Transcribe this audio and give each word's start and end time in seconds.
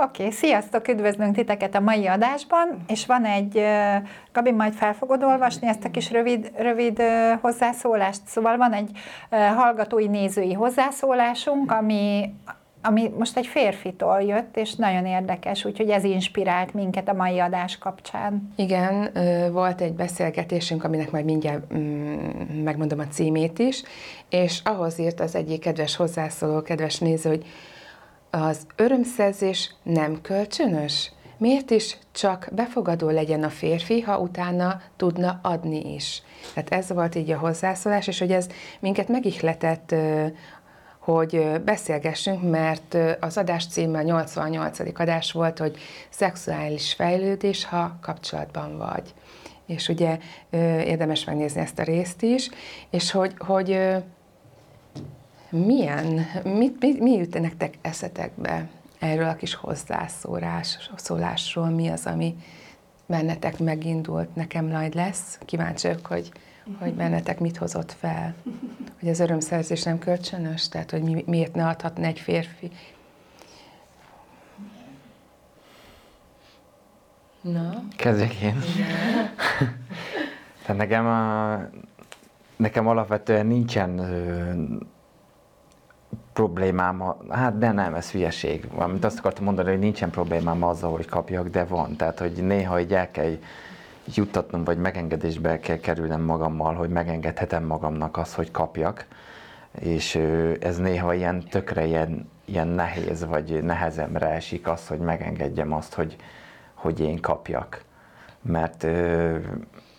Oké, 0.00 0.22
okay, 0.22 0.34
sziasztok, 0.34 0.88
üdvözlünk 0.88 1.34
titeket 1.34 1.74
a 1.74 1.80
mai 1.80 2.06
adásban, 2.06 2.84
és 2.88 3.06
van 3.06 3.24
egy, 3.24 3.62
Gabi, 4.32 4.52
majd 4.52 4.72
fel 4.72 4.94
fogod 4.94 5.22
olvasni 5.22 5.68
ezt 5.68 5.84
a 5.84 5.90
kis 5.90 6.10
rövid, 6.10 6.52
rövid 6.56 7.02
hozzászólást, 7.40 8.20
szóval 8.26 8.56
van 8.56 8.72
egy 8.72 8.90
hallgatói, 9.30 10.06
nézői 10.06 10.52
hozzászólásunk, 10.52 11.72
ami, 11.72 12.34
ami 12.82 13.12
most 13.18 13.36
egy 13.36 13.46
férfitól 13.46 14.22
jött, 14.22 14.56
és 14.56 14.74
nagyon 14.74 15.06
érdekes, 15.06 15.64
úgyhogy 15.64 15.90
ez 15.90 16.04
inspirált 16.04 16.74
minket 16.74 17.08
a 17.08 17.14
mai 17.14 17.38
adás 17.38 17.78
kapcsán. 17.78 18.52
Igen, 18.56 19.10
volt 19.52 19.80
egy 19.80 19.94
beszélgetésünk, 19.94 20.84
aminek 20.84 21.10
majd 21.10 21.24
mindjárt 21.24 21.74
mm, 21.74 22.62
megmondom 22.64 22.98
a 22.98 23.06
címét 23.06 23.58
is, 23.58 23.82
és 24.28 24.60
ahhoz 24.64 24.98
írt 24.98 25.20
az 25.20 25.34
egyik 25.34 25.60
kedves 25.60 25.96
hozzászóló, 25.96 26.62
kedves 26.62 26.98
néző, 26.98 27.28
hogy 27.28 27.44
az 28.30 28.66
örömszerzés 28.76 29.74
nem 29.82 30.20
kölcsönös? 30.20 31.12
Miért 31.36 31.70
is 31.70 31.96
csak 32.12 32.48
befogadó 32.52 33.08
legyen 33.08 33.42
a 33.42 33.48
férfi, 33.48 34.00
ha 34.00 34.18
utána 34.18 34.80
tudna 34.96 35.40
adni 35.42 35.94
is? 35.94 36.22
Tehát 36.54 36.72
ez 36.72 36.92
volt 36.92 37.14
így 37.14 37.30
a 37.30 37.38
hozzászólás, 37.38 38.06
és 38.06 38.18
hogy 38.18 38.32
ez 38.32 38.46
minket 38.80 39.08
megihletett, 39.08 39.94
hogy 40.98 41.60
beszélgessünk, 41.64 42.50
mert 42.50 42.96
az 43.20 43.36
adás 43.36 43.66
címe 43.66 43.98
a 43.98 44.02
88. 44.02 44.78
adás 45.00 45.32
volt, 45.32 45.58
hogy 45.58 45.76
szexuális 46.08 46.92
fejlődés, 46.92 47.64
ha 47.64 47.98
kapcsolatban 48.00 48.78
vagy. 48.78 49.14
És 49.66 49.88
ugye 49.88 50.18
érdemes 50.84 51.24
megnézni 51.24 51.60
ezt 51.60 51.78
a 51.78 51.82
részt 51.82 52.22
is, 52.22 52.50
és 52.90 53.10
hogy, 53.10 53.34
hogy 53.38 53.80
milyen, 55.50 56.26
mit, 56.44 56.80
mi, 56.80 56.96
mi 57.00 57.12
jut 57.12 57.40
nektek 57.40 57.74
eszetekbe 57.80 58.68
erről 58.98 59.28
a 59.28 59.34
kis 59.34 59.54
hozzászólás, 59.54 60.90
szólásról, 60.96 61.68
mi 61.68 61.88
az, 61.88 62.06
ami 62.06 62.36
bennetek 63.06 63.58
megindult, 63.58 64.34
nekem 64.34 64.66
majd 64.66 64.94
lesz. 64.94 65.38
Kíváncsi 65.44 65.86
vagyok, 65.86 66.06
hogy, 66.06 66.32
hogy 66.78 66.94
bennetek 66.94 67.40
mit 67.40 67.56
hozott 67.56 67.92
fel. 67.92 68.34
Hogy 69.00 69.08
az 69.08 69.20
örömszerzés 69.20 69.82
nem 69.82 69.98
kölcsönös, 69.98 70.68
tehát 70.68 70.90
hogy 70.90 71.02
mi, 71.02 71.24
miért 71.26 71.54
ne 71.54 71.66
adhatna 71.66 72.06
egy 72.06 72.20
férfi. 72.20 72.70
Na? 77.40 77.82
Kezdjek 77.96 78.34
én. 78.34 78.60
Tehát 80.62 80.80
nekem, 80.80 81.06
a, 81.06 81.60
nekem 82.56 82.86
alapvetően 82.86 83.46
nincsen 83.46 84.00
problémám, 86.38 87.14
hát 87.28 87.58
de 87.58 87.72
nem, 87.72 87.94
ez 87.94 88.10
hülyeség. 88.10 88.68
Valamint 88.74 89.04
azt 89.04 89.18
akartam 89.18 89.44
mondani, 89.44 89.70
hogy 89.70 89.78
nincsen 89.78 90.10
problémám 90.10 90.62
azzal, 90.62 90.90
hogy 90.90 91.06
kapjak, 91.06 91.48
de 91.48 91.64
van. 91.64 91.96
Tehát, 91.96 92.18
hogy 92.18 92.32
néha 92.32 92.80
így 92.80 92.94
el 92.94 93.10
kell 93.10 93.36
juttatnom, 94.14 94.64
vagy 94.64 94.78
megengedésbe 94.78 95.58
kell 95.58 95.76
kerülnem 95.76 96.20
magammal, 96.20 96.74
hogy 96.74 96.88
megengedhetem 96.88 97.64
magamnak 97.64 98.16
azt, 98.16 98.34
hogy 98.34 98.50
kapjak. 98.50 99.06
És 99.80 100.14
ez 100.60 100.76
néha 100.76 101.14
ilyen 101.14 101.44
tökre 101.50 101.86
ilyen, 101.86 102.30
ilyen 102.44 102.68
nehéz, 102.68 103.24
vagy 103.24 103.62
nehezemre 103.62 104.26
esik 104.26 104.68
az, 104.68 104.88
hogy 104.88 104.98
megengedjem 104.98 105.72
azt, 105.72 105.94
hogy, 105.94 106.16
hogy 106.74 107.00
én 107.00 107.20
kapjak. 107.20 107.82
Mert, 108.42 108.82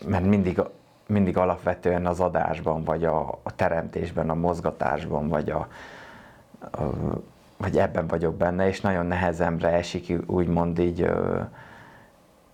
mert 0.06 0.26
mindig, 0.26 0.62
mindig 1.08 1.38
alapvetően 1.38 2.06
az 2.06 2.20
adásban, 2.20 2.84
vagy 2.84 3.06
a, 3.06 3.40
a 3.44 3.56
teremtésben, 3.56 4.30
a 4.30 4.36
mozgatásban, 4.36 5.28
vagy 5.28 5.50
a, 5.50 5.68
vagy 7.58 7.78
ebben 7.78 8.08
vagyok 8.08 8.36
benne, 8.36 8.68
és 8.68 8.82
nagyon 8.82 9.06
nehezemre 9.06 9.70
esik 9.70 10.14
úgymond 10.26 10.80
így, 10.80 11.10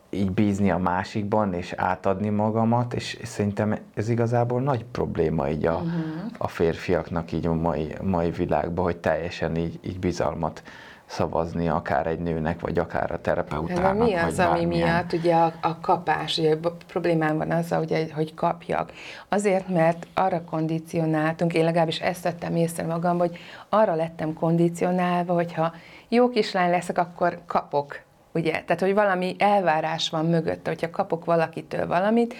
így 0.09 0.31
bízni 0.31 0.71
a 0.71 0.77
másikban, 0.77 1.53
és 1.53 1.71
átadni 1.71 2.29
magamat, 2.29 2.94
és, 2.94 3.19
szerintem 3.23 3.77
ez 3.94 4.09
igazából 4.09 4.61
nagy 4.61 4.85
probléma 4.85 5.49
így 5.49 5.65
a, 5.65 5.73
uh-huh. 5.73 5.91
a 6.38 6.47
férfiaknak 6.47 7.31
így 7.31 7.47
a 7.47 7.53
mai, 7.53 7.95
mai 8.01 8.31
világban, 8.31 8.85
hogy 8.85 8.97
teljesen 8.97 9.55
így, 9.55 9.79
így 9.81 9.99
bizalmat 9.99 10.63
szavazni 11.05 11.67
akár 11.67 12.07
egy 12.07 12.19
nőnek, 12.19 12.59
vagy 12.59 12.77
akár 12.77 13.11
a 13.11 13.21
terapeutának. 13.21 14.07
mi 14.07 14.13
az, 14.13 14.39
ami 14.39 14.66
miatt 14.66 15.13
ugye 15.13 15.35
a, 15.35 15.53
a 15.61 15.79
kapás, 15.79 16.38
ugye 16.38 16.55
a 16.61 16.71
problémám 16.88 17.38
van 17.38 17.51
azzal, 17.51 17.77
hogy, 17.77 18.11
hogy 18.16 18.33
kapjak. 18.33 18.91
Azért, 19.29 19.67
mert 19.67 20.07
arra 20.13 20.41
kondicionáltunk, 20.49 21.53
én 21.53 21.63
legalábbis 21.63 21.99
ezt 21.99 22.23
tettem 22.23 22.55
észre 22.55 22.85
magam, 22.85 23.17
hogy 23.17 23.38
arra 23.69 23.95
lettem 23.95 24.33
kondicionálva, 24.33 25.33
hogyha 25.33 25.73
jó 26.07 26.29
kislány 26.29 26.69
leszek, 26.69 26.97
akkor 26.97 27.39
kapok. 27.45 27.99
Ugye? 28.33 28.51
Tehát, 28.51 28.81
hogy 28.81 28.94
valami 28.94 29.35
elvárás 29.39 30.09
van 30.09 30.25
mögötte, 30.25 30.69
hogyha 30.69 30.89
kapok 30.89 31.25
valakitől 31.25 31.88
valamit, 31.88 32.33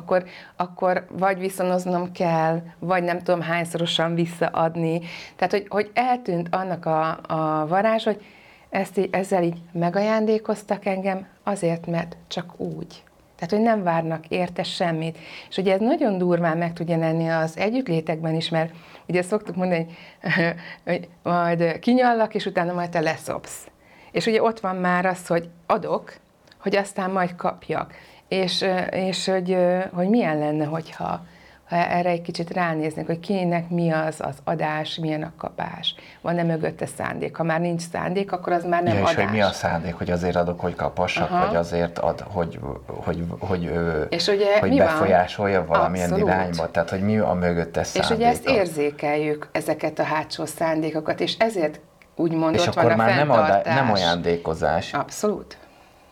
akkor, 0.00 0.24
akkor 0.56 1.06
vagy 1.10 1.38
viszonoznom 1.38 2.12
kell, 2.12 2.62
vagy 2.78 3.02
nem 3.02 3.18
tudom 3.18 3.40
hányszorosan 3.40 4.14
visszaadni. 4.14 5.00
Tehát, 5.36 5.52
hogy, 5.52 5.66
hogy 5.68 5.90
eltűnt 5.94 6.54
annak 6.54 6.86
a, 6.86 7.20
a 7.26 7.66
varázs, 7.66 8.04
hogy 8.04 8.22
ezt 8.70 8.98
így, 8.98 9.08
ezzel 9.12 9.42
így 9.42 9.58
megajándékoztak 9.72 10.86
engem 10.86 11.26
azért, 11.42 11.86
mert 11.86 12.16
csak 12.28 12.60
úgy. 12.60 13.02
Tehát, 13.40 13.54
hogy 13.54 13.64
nem 13.74 13.82
várnak 13.82 14.28
érte 14.28 14.62
semmit. 14.62 15.18
És 15.48 15.56
ugye 15.56 15.72
ez 15.72 15.80
nagyon 15.80 16.18
durván 16.18 16.58
meg 16.58 16.72
tudja 16.72 16.96
lenni 16.96 17.28
az 17.28 17.56
együttlétekben 17.56 18.34
is, 18.34 18.48
mert 18.48 18.72
ugye 19.08 19.22
szoktuk 19.22 19.56
mondani, 19.56 19.86
hogy, 20.22 20.54
hogy 20.84 21.08
majd 21.22 21.78
kinyallak, 21.78 22.34
és 22.34 22.46
utána 22.46 22.72
majd 22.72 22.90
te 22.90 23.00
leszopsz. 23.00 23.66
És 24.10 24.26
ugye 24.26 24.42
ott 24.42 24.60
van 24.60 24.76
már 24.76 25.06
az, 25.06 25.26
hogy 25.26 25.48
adok, 25.66 26.12
hogy 26.58 26.76
aztán 26.76 27.10
majd 27.10 27.36
kapjak. 27.36 27.94
És, 28.30 28.64
és 28.90 29.26
hogy, 29.26 29.56
hogy 29.92 30.08
milyen 30.08 30.38
lenne, 30.38 30.64
hogyha 30.64 31.20
ha 31.68 31.76
erre 31.76 32.08
egy 32.08 32.22
kicsit 32.22 32.52
ránéznek, 32.52 33.06
hogy 33.06 33.20
kinek 33.20 33.68
mi 33.68 33.90
az 33.90 34.20
az 34.20 34.34
adás, 34.44 34.96
milyen 34.96 35.22
a 35.22 35.32
kapás. 35.36 35.94
Van-e 36.20 36.42
mögötte 36.42 36.86
szándék? 36.86 37.36
Ha 37.36 37.42
már 37.42 37.60
nincs 37.60 37.82
szándék, 37.82 38.32
akkor 38.32 38.52
az 38.52 38.64
már 38.64 38.82
nem 38.82 38.94
ja, 38.94 39.00
adás. 39.00 39.14
És 39.14 39.22
hogy 39.22 39.32
mi 39.32 39.40
a 39.40 39.50
szándék, 39.50 39.94
hogy 39.94 40.10
azért 40.10 40.36
adok, 40.36 40.60
hogy 40.60 40.74
kapassak, 40.74 41.30
Aha. 41.30 41.46
vagy 41.46 41.56
azért 41.56 41.98
ad, 41.98 42.20
hogy, 42.20 42.58
hogy, 42.86 43.24
hogy, 43.38 43.70
és 44.08 44.26
ugye 44.26 44.58
hogy 44.60 44.68
mi 44.68 44.76
befolyásolja 44.76 45.58
van? 45.58 45.66
valamilyen 45.66 46.10
Abszolút. 46.10 46.34
irányba. 46.34 46.70
Tehát, 46.70 46.90
hogy 46.90 47.00
mi 47.00 47.18
a 47.18 47.32
mögötte 47.32 47.82
szándék. 47.84 48.10
És 48.10 48.16
ugye 48.16 48.28
ezt 48.28 48.48
érzékeljük, 48.48 49.48
ezeket 49.52 49.98
a 49.98 50.02
hátsó 50.02 50.44
szándékokat, 50.44 51.20
és 51.20 51.36
ezért 51.38 51.80
úgymond 52.16 52.54
és 52.54 52.66
ott 52.66 52.76
akkor 52.76 52.88
van 52.88 52.96
már 52.96 53.10
a 53.10 53.14
nem, 53.14 53.30
adá, 53.30 53.62
nem 53.64 53.92
ajándékozás. 53.92 54.94
Abszolút. 54.94 55.58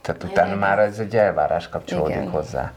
Tehát 0.09 0.25
utána 0.25 0.55
már 0.55 0.79
ez 0.79 0.99
egy 0.99 1.17
elvárás 1.17 1.69
kapcsolódik 1.69 2.17
Igen. 2.17 2.31
hozzá. 2.31 2.73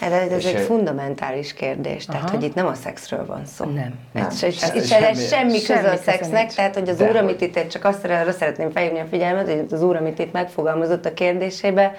Hát 0.00 0.12
ez 0.12 0.30
és 0.30 0.44
egy 0.44 0.60
ő... 0.60 0.64
fundamentális 0.64 1.54
kérdés, 1.54 2.04
tehát 2.04 2.22
Aha. 2.22 2.30
hogy 2.30 2.42
itt 2.44 2.54
nem 2.54 2.66
a 2.66 2.74
szexről 2.74 3.26
van 3.26 3.46
szó. 3.46 3.64
Nem. 3.64 3.94
nem. 4.12 4.26
Ez, 4.26 4.42
ez, 4.42 4.62
ez, 4.62 4.70
ez 4.70 4.88
semmi, 4.88 5.14
semmi 5.14 5.62
köze 5.62 5.90
a 5.90 5.96
szexnek, 5.96 6.52
tehát 6.52 6.74
hogy 6.74 6.88
az 6.88 7.00
úr, 7.00 7.16
amit 7.16 7.40
itt 7.40 7.68
csak 7.68 7.84
azt 7.84 8.04
arra 8.04 8.32
szeretném 8.32 8.70
felhívni 8.70 8.98
a 8.98 9.04
figyelmet, 9.10 9.46
hogy 9.46 9.66
az 9.70 9.82
úr, 9.82 9.96
amit 9.96 10.18
itt 10.18 10.32
megfogalmazott 10.32 11.04
a 11.04 11.14
kérdésébe, 11.14 11.94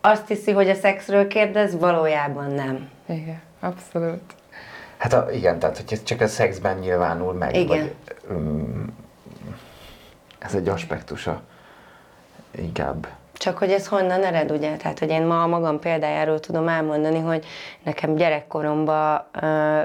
azt 0.00 0.28
hiszi, 0.28 0.52
hogy 0.52 0.68
a 0.70 0.74
szexről 0.74 1.26
kérdez, 1.26 1.78
valójában 1.78 2.52
nem. 2.52 2.88
Igen, 3.06 3.40
abszolút. 3.60 4.34
Hát 4.96 5.12
a, 5.12 5.28
igen, 5.32 5.58
tehát 5.58 5.76
hogy 5.76 5.86
ez 5.90 6.02
csak 6.02 6.20
a 6.20 6.26
szexben 6.26 6.78
nyilvánul 6.78 7.32
meg, 7.32 7.56
igen. 7.56 7.66
vagy 7.66 7.94
um, 8.30 8.94
ez 10.38 10.54
egy 10.54 10.68
aspektusa 10.68 11.40
inkább. 12.50 13.06
Csak 13.38 13.58
hogy 13.58 13.70
ez 13.70 13.86
honnan 13.86 14.24
ered, 14.24 14.50
ugye? 14.50 14.76
Tehát, 14.76 14.98
hogy 14.98 15.10
én 15.10 15.22
ma 15.22 15.42
a 15.42 15.46
magam 15.46 15.78
példájáról 15.78 16.40
tudom 16.40 16.68
elmondani, 16.68 17.18
hogy 17.18 17.44
nekem 17.82 18.14
gyerekkoromban 18.14 19.24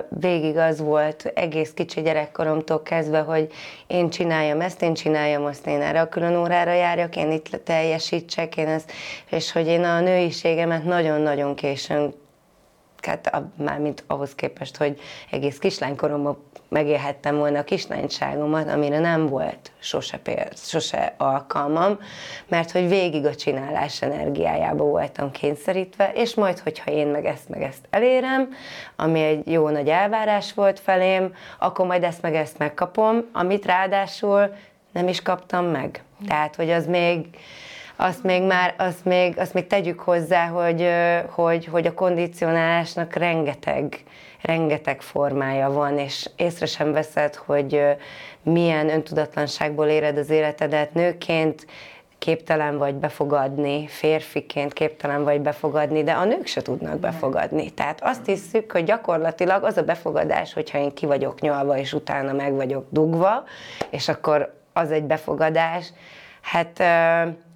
végig 0.10 0.58
az 0.58 0.80
volt, 0.80 1.32
egész 1.36 1.72
kicsi 1.74 2.02
gyerekkoromtól 2.02 2.82
kezdve, 2.82 3.20
hogy 3.20 3.48
én 3.88 4.10
csináljam 4.10 4.62
ezt, 4.62 4.82
én 4.82 4.94
csináljam 4.94 5.46
azt, 5.46 5.68
én 5.68 5.82
erre 5.82 6.02
a 6.02 6.10
külön 6.10 6.36
órára 6.36 6.74
járjak, 6.74 7.16
én 7.16 7.32
itt 7.32 7.62
teljesítsek, 7.64 8.58
én 8.58 8.68
ezt, 8.68 8.92
és 9.30 9.52
hogy 9.52 9.68
én 9.68 9.84
a 9.84 10.00
nőiségemet 10.00 10.84
nagyon-nagyon 10.84 11.56
későn 11.56 12.14
hát 13.06 13.42
mármint 13.56 14.04
ahhoz 14.08 14.36
képest, 14.36 14.78
hogy 14.78 15.00
egész 15.32 15.58
kislánykoromban 15.58 16.38
megélhettem 16.70 17.38
volna 17.38 17.60
a 17.60 17.64
kislányságomat, 17.64 18.70
amire 18.70 19.00
nem 19.00 19.28
volt 19.28 19.72
sose, 19.80 20.18
péld, 20.18 20.58
sose 20.58 21.14
alkalmam, 21.18 22.00
mert 22.48 22.72
hogy 22.72 22.88
végig 22.88 23.26
a 23.26 23.36
csinálás 23.36 24.02
energiájába 24.02 24.84
voltam 24.84 25.32
kényszerítve, 25.32 26.12
és 26.14 26.36
majd, 26.36 26.60
hogyha 26.60 26.92
én 26.92 27.08
meg 27.08 27.26
ezt 27.26 27.50
meg 27.50 27.62
ezt 27.62 27.88
elérem, 27.90 28.50
ami 28.96 29.22
egy 29.22 29.52
jó 29.52 29.70
nagy 29.70 29.88
elvárás 29.88 30.54
volt 30.54 30.80
felém, 30.80 31.34
akkor 31.60 31.86
majd 31.86 32.04
ezt 32.04 32.22
meg 32.22 32.36
ezt 32.36 32.58
megkapom, 32.58 33.30
amit 33.32 33.66
ráadásul 33.66 34.56
nem 34.92 35.08
is 35.08 35.22
kaptam 35.22 35.66
meg. 35.66 36.04
Tehát, 36.28 36.56
hogy 36.56 36.70
az 36.70 36.86
még, 36.86 37.26
azt 38.02 38.24
még 38.24 38.44
már, 38.44 38.74
azt 38.78 39.06
még, 39.06 39.40
azt 39.40 39.54
még 39.54 39.68
tegyük 39.68 40.00
hozzá, 40.00 40.48
hogy, 40.48 40.90
hogy, 41.30 41.66
hogy 41.66 41.88
a 41.88 41.94
kondicionálásnak 41.94 43.14
rengeteg, 43.14 44.04
rengeteg 44.42 45.02
formája 45.02 45.72
van, 45.72 45.98
és 45.98 46.30
észre 46.36 46.66
sem 46.66 46.92
veszed, 46.92 47.36
hogy 47.36 47.82
milyen 48.44 48.90
öntudatlanságból 48.90 49.88
éred 49.88 50.18
az 50.18 50.30
életedet 50.30 50.94
nőként, 50.94 51.66
képtelen 52.18 52.78
vagy 52.78 52.96
befogadni, 52.96 53.88
férfiként 53.88 54.74
képtelen 54.74 55.24
vagy 55.24 55.42
befogadni, 55.42 56.04
de 56.04 56.12
a 56.12 56.26
nők 56.26 56.46
se 56.46 56.62
tudnak 56.62 57.00
befogadni. 57.00 57.70
Tehát 57.70 58.04
azt 58.04 58.26
hiszük, 58.26 58.72
hogy 58.72 58.84
gyakorlatilag 58.84 59.64
az 59.64 59.78
a 59.78 59.84
befogadás, 59.84 60.54
hogyha 60.54 60.78
én 60.78 60.94
ki 60.94 61.06
vagyok 61.06 61.42
nyalva, 61.42 61.78
és 61.78 61.94
utána 61.94 62.34
meg 62.34 62.54
vagyok 62.54 62.86
dugva, 62.90 63.44
és 63.90 64.08
akkor 64.08 64.54
az 64.74 64.92
egy 64.92 65.04
befogadás, 65.04 65.94
hát 66.42 66.84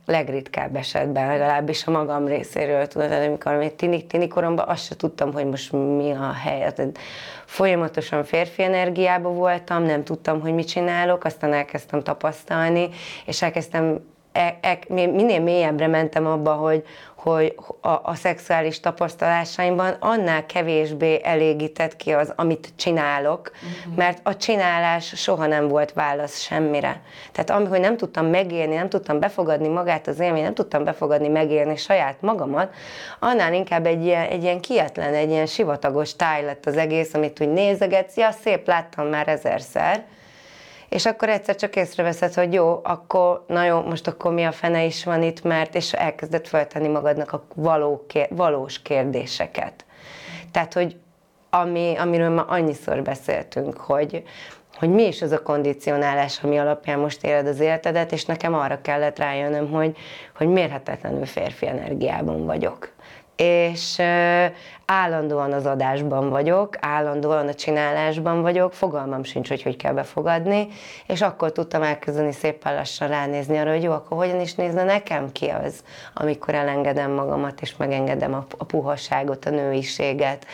legritkább 0.05 0.75
esetben, 0.75 1.27
legalábbis 1.27 1.85
a 1.85 1.91
magam 1.91 2.25
részéről, 2.25 2.87
tudod, 2.87 3.11
amikor 3.11 3.55
még 3.55 3.75
tini, 3.75 4.05
tini 4.05 4.27
koromban 4.27 4.67
azt 4.67 4.85
se 4.85 4.95
tudtam, 4.95 5.33
hogy 5.33 5.45
most 5.45 5.71
mi 5.71 6.11
a 6.11 6.33
hely. 6.43 6.59
Tehát 6.59 6.97
folyamatosan 7.45 8.23
férfi 8.23 8.63
energiában 8.63 9.35
voltam, 9.35 9.83
nem 9.83 10.03
tudtam, 10.03 10.41
hogy 10.41 10.53
mit 10.53 10.67
csinálok, 10.67 11.23
aztán 11.23 11.53
elkezdtem 11.53 12.03
tapasztalni, 12.03 12.89
és 13.25 13.41
elkezdtem 13.41 13.99
e, 14.35 14.57
e, 14.61 14.79
minél 14.87 15.41
mélyebbre 15.41 15.87
mentem 15.87 16.25
abba, 16.25 16.53
hogy, 16.53 16.83
hogy 17.25 17.55
a, 17.81 17.89
a 17.89 18.15
szexuális 18.15 18.79
tapasztalásaimban 18.79 19.95
annál 19.99 20.45
kevésbé 20.45 21.19
elégített 21.23 21.95
ki 21.95 22.11
az, 22.11 22.33
amit 22.35 22.73
csinálok, 22.75 23.51
uh-huh. 23.53 23.95
mert 23.95 24.19
a 24.23 24.37
csinálás 24.37 25.13
soha 25.15 25.45
nem 25.45 25.67
volt 25.67 25.93
válasz 25.93 26.39
semmire. 26.39 27.01
Tehát 27.31 27.49
amikor 27.49 27.79
nem 27.79 27.97
tudtam 27.97 28.25
megélni, 28.25 28.75
nem 28.75 28.89
tudtam 28.89 29.19
befogadni 29.19 29.67
magát 29.67 30.07
az 30.07 30.19
élmény, 30.19 30.43
nem 30.43 30.53
tudtam 30.53 30.83
befogadni, 30.83 31.27
megélni 31.27 31.75
saját 31.75 32.21
magamat, 32.21 32.73
annál 33.19 33.53
inkább 33.53 33.85
egy 33.85 34.05
ilyen, 34.05 34.25
egy 34.25 34.43
ilyen 34.43 34.61
kietlen, 34.61 35.13
egy 35.13 35.29
ilyen 35.29 35.45
sivatagos 35.45 36.15
táj 36.15 36.43
lett 36.43 36.65
az 36.65 36.77
egész, 36.77 37.13
amit 37.13 37.41
úgy 37.41 37.51
nézegetsz, 37.51 38.17
ja, 38.17 38.31
szép, 38.31 38.67
láttam 38.67 39.07
már 39.07 39.27
ezerszer, 39.27 40.03
és 40.89 41.05
akkor 41.05 41.29
egyszer 41.29 41.55
csak 41.55 41.75
észreveszed, 41.75 42.33
hogy 42.33 42.53
jó, 42.53 42.79
akkor, 42.83 43.43
na 43.47 43.63
jó, 43.63 43.81
most 43.81 44.07
akkor 44.07 44.33
mi 44.33 44.43
a 44.43 44.51
fene 44.51 44.83
is 44.83 45.03
van 45.03 45.23
itt, 45.23 45.43
mert, 45.43 45.75
és 45.75 45.93
elkezdett 45.93 46.47
feltenni 46.47 46.87
magadnak 46.87 47.31
a 47.33 47.45
való, 47.55 48.05
valós 48.29 48.81
kérdéseket. 48.81 49.85
Tehát, 50.51 50.73
hogy 50.73 50.95
ami, 51.49 51.95
amiről 51.97 52.29
ma 52.29 52.41
annyiszor 52.41 53.01
beszéltünk, 53.01 53.77
hogy, 53.77 54.23
hogy 54.77 54.89
mi 54.89 55.07
is 55.07 55.21
az 55.21 55.31
a 55.31 55.41
kondicionálás, 55.41 56.39
ami 56.43 56.57
alapján 56.57 56.99
most 56.99 57.23
éled 57.23 57.47
az 57.47 57.59
életedet, 57.59 58.11
és 58.11 58.25
nekem 58.25 58.53
arra 58.53 58.81
kellett 58.81 59.19
rájönnöm, 59.19 59.71
hogy, 59.71 59.97
hogy 60.35 60.47
mérhetetlenül 60.47 61.25
férfi 61.25 61.67
energiában 61.67 62.45
vagyok 62.45 62.93
és 63.35 64.01
állandóan 64.85 65.53
az 65.53 65.65
adásban 65.65 66.29
vagyok, 66.29 66.75
állandóan 66.79 67.47
a 67.47 67.53
csinálásban 67.53 68.41
vagyok, 68.41 68.73
fogalmam 68.73 69.23
sincs, 69.23 69.47
hogy 69.47 69.61
hogy 69.61 69.75
kell 69.75 69.93
befogadni, 69.93 70.67
és 71.07 71.21
akkor 71.21 71.51
tudtam 71.51 71.81
elkezdeni 71.81 72.31
szépen 72.31 72.75
lassan 72.75 73.07
ránézni 73.07 73.57
arra, 73.57 73.71
hogy 73.71 73.83
jó, 73.83 73.91
akkor 73.91 74.17
hogyan 74.17 74.41
is 74.41 74.53
nézne 74.53 74.83
nekem 74.83 75.31
ki 75.31 75.47
az, 75.47 75.83
amikor 76.13 76.53
elengedem 76.53 77.11
magamat, 77.11 77.61
és 77.61 77.75
megengedem 77.77 78.33
a, 78.33 78.45
a 78.57 78.63
puhaságot, 78.63 79.45
a 79.45 79.49
nőiséget, 79.49 80.45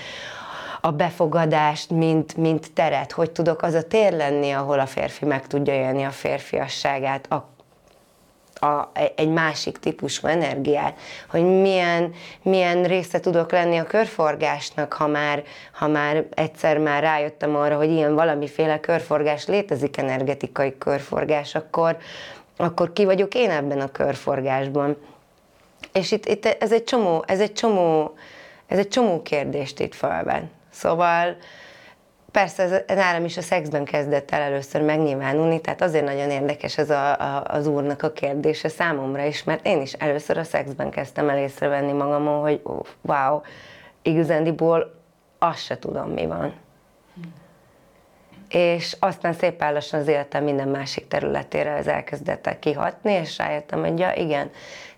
a 0.82 0.92
befogadást, 0.92 1.90
mint, 1.90 2.38
mint 2.38 2.74
teret, 2.74 3.12
hogy 3.12 3.32
tudok 3.32 3.62
az 3.62 3.74
a 3.74 3.88
tér 3.88 4.14
lenni, 4.14 4.52
ahol 4.52 4.80
a 4.80 4.86
férfi 4.86 5.26
meg 5.26 5.48
tudja 5.48 5.74
élni 5.74 6.04
a 6.04 6.10
férfiasságát, 6.10 7.32
a 7.32 7.48
a, 8.62 8.92
egy 9.16 9.30
másik 9.30 9.78
típusú 9.78 10.28
energiát, 10.28 11.00
hogy 11.30 11.44
milyen, 11.44 12.14
milyen 12.42 12.84
része 12.84 13.20
tudok 13.20 13.52
lenni 13.52 13.78
a 13.78 13.84
körforgásnak, 13.84 14.94
ha 14.94 15.08
már, 15.08 15.44
ha 15.72 15.88
már 15.88 16.26
egyszer 16.34 16.78
már 16.78 17.04
rájöttem 17.04 17.56
arra, 17.56 17.78
hogy 17.78 17.92
ilyen 17.92 18.16
valamiféle 18.16 18.80
körforgás 18.80 19.46
létezik, 19.48 19.98
energetikai 19.98 20.78
körforgás, 20.78 21.56
akkor, 21.56 21.98
akkor 22.58 22.94
ki 22.94 23.06
vagyok 23.06 23.36
én 23.36 23.50
ebben 23.50 23.80
a 23.80 23.92
körforgásban. 23.92 24.98
És 25.94 26.12
itt, 26.12 26.26
itt 26.26 26.46
ez 26.46 26.72
egy 26.72 26.84
csomó, 26.84 27.24
ez 27.28 27.40
egy 27.40 27.54
csomó, 27.54 28.14
ez 28.68 28.78
egy 28.78 28.88
csomó 28.88 29.22
kérdést 29.22 29.80
itt 29.80 29.96
felven. 29.96 30.52
Szóval, 30.70 31.36
Persze 32.32 32.64
ez 32.64 32.98
nálam 32.98 33.26
is 33.26 33.38
a 33.38 33.42
szexben 33.42 33.84
kezdett 33.84 34.32
el 34.32 34.42
először 34.42 34.82
megnyilvánulni, 34.82 35.62
tehát 35.62 35.82
azért 35.82 36.06
nagyon 36.06 36.30
érdekes 36.30 36.78
ez 36.78 36.90
a, 36.90 37.20
a, 37.20 37.44
az 37.48 37.68
úrnak 37.68 38.04
a 38.04 38.12
kérdése 38.12 38.68
számomra 38.68 39.24
is, 39.24 39.44
mert 39.44 39.66
én 39.66 39.82
is 39.82 39.94
először 39.94 40.38
a 40.38 40.44
szexben 40.44 40.90
kezdtem 40.90 41.30
el 41.30 41.38
észrevenni 41.38 41.92
magamon, 41.92 42.42
hogy 42.42 42.60
oh, 42.64 42.86
wow, 43.02 43.42
igazándiból 44.02 44.94
azt 45.40 45.64
se 45.64 45.80
tudom, 45.80 46.10
mi 46.10 46.26
van. 46.26 46.54
És 48.50 48.96
aztán 49.00 49.34
szépen 49.34 49.74
lassan 49.74 50.00
az 50.00 50.08
életem 50.08 50.44
minden 50.44 50.68
másik 50.68 51.08
területére 51.08 51.72
ez 51.72 51.88
elkezdett 51.88 52.48
el 52.48 52.60
kihatni, 52.60 53.12
és 53.12 53.38
rájöttem, 53.38 53.80
hogy 53.80 54.00
ja, 54.00 54.14
igen, 54.14 54.50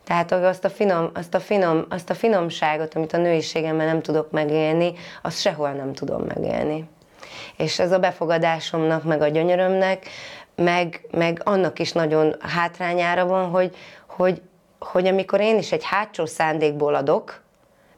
tehát 0.04 0.32
azt 0.32 0.66
a, 0.66 0.70
finom, 0.70 1.10
azt, 1.14 1.34
a 1.34 1.40
finom, 1.40 1.86
azt 1.90 2.10
a 2.10 2.14
finomságot, 2.14 2.96
amit 2.96 3.14
a 3.14 3.18
nőiségemmel 3.18 3.86
nem 3.86 4.02
tudok 4.02 4.32
megélni, 4.32 4.94
azt 5.22 5.40
sehol 5.40 5.72
nem 5.72 5.94
tudom 5.94 6.22
megélni. 6.22 6.90
És 7.58 7.80
ez 7.80 7.92
a 7.92 8.00
befogadásomnak, 8.00 9.04
meg 9.04 9.22
a 9.22 9.28
gyönyörömnek, 9.28 10.08
meg, 10.56 11.08
meg 11.12 11.42
annak 11.44 11.80
is 11.80 11.92
nagyon 11.92 12.36
hátrányára 12.40 13.26
van, 13.26 13.50
hogy, 13.50 13.76
hogy, 14.08 14.42
hogy 14.80 15.08
amikor 15.08 15.42
én 15.42 15.58
is 15.58 15.72
egy 15.72 15.84
hátsó 15.84 16.26
szándékból 16.26 16.96
adok, 16.96 17.42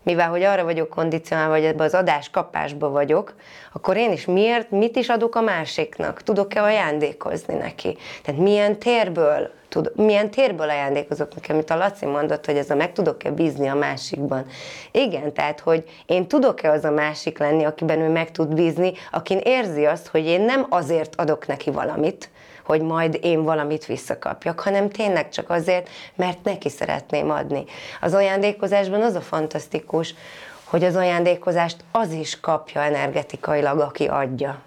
mivel 0.04 0.30
hogy 0.30 0.44
arra 0.44 0.64
vagyok 0.64 0.90
kondicionálva, 0.90 1.54
hogy 1.54 1.66
ebbe 1.66 1.84
az 1.84 1.94
adás 1.94 2.30
kapásba 2.30 2.90
vagyok, 2.90 3.34
akkor 3.74 3.98
én 3.98 4.12
is 4.12 4.26
miért, 4.26 4.72
mit 4.72 4.96
is 4.96 5.10
adok 5.10 5.36
a 5.36 5.42
másiknak? 5.42 6.22
Tudok-e 6.24 6.62
ajándékozni 6.62 7.54
neki? 7.54 7.98
Tehát 8.24 8.42
milyen 8.42 8.80
térből, 8.80 9.52
tud, 9.76 9.92
milyen 9.96 10.32
térből 10.32 10.70
ajándékozok 10.70 11.36
nekem, 11.36 11.56
amit 11.56 11.70
a 11.70 11.76
Laci 11.76 12.06
mondott, 12.06 12.46
hogy 12.46 12.58
ez 12.58 12.70
a 12.70 12.76
meg 12.76 12.92
tudok-e 12.92 13.32
bízni 13.32 13.68
a 13.68 13.76
másikban. 13.76 14.46
Igen, 14.92 15.34
tehát, 15.34 15.60
hogy 15.60 15.84
én 16.06 16.28
tudok-e 16.28 16.72
az 16.72 16.84
a 16.84 16.92
másik 16.92 17.38
lenni, 17.38 17.64
akiben 17.64 18.00
ő 18.00 18.10
meg 18.10 18.32
tud 18.32 18.54
bízni, 18.54 18.94
akin 19.12 19.38
érzi 19.38 19.86
azt, 19.86 20.08
hogy 20.08 20.26
én 20.26 20.42
nem 20.42 20.66
azért 20.70 21.16
adok 21.16 21.48
neki 21.48 21.72
valamit, 21.72 22.30
hogy 22.64 22.82
majd 22.82 23.20
én 23.22 23.44
valamit 23.44 23.86
visszakapjak, 23.86 24.60
hanem 24.60 24.90
tényleg 24.90 25.30
csak 25.30 25.50
azért, 25.50 25.90
mert 26.16 26.44
neki 26.44 26.70
szeretném 26.70 27.30
adni. 27.30 27.64
Az 28.02 28.14
ajándékozásban 28.14 29.02
az 29.02 29.16
a 29.16 29.22
fantasztikus, 29.22 30.16
hogy 30.64 30.84
az 30.84 30.96
ajándékozást 30.96 31.78
az 31.92 32.12
is 32.12 32.40
kapja 32.40 32.82
energetikailag, 32.82 33.80
aki 33.80 34.06
adja. 34.06 34.62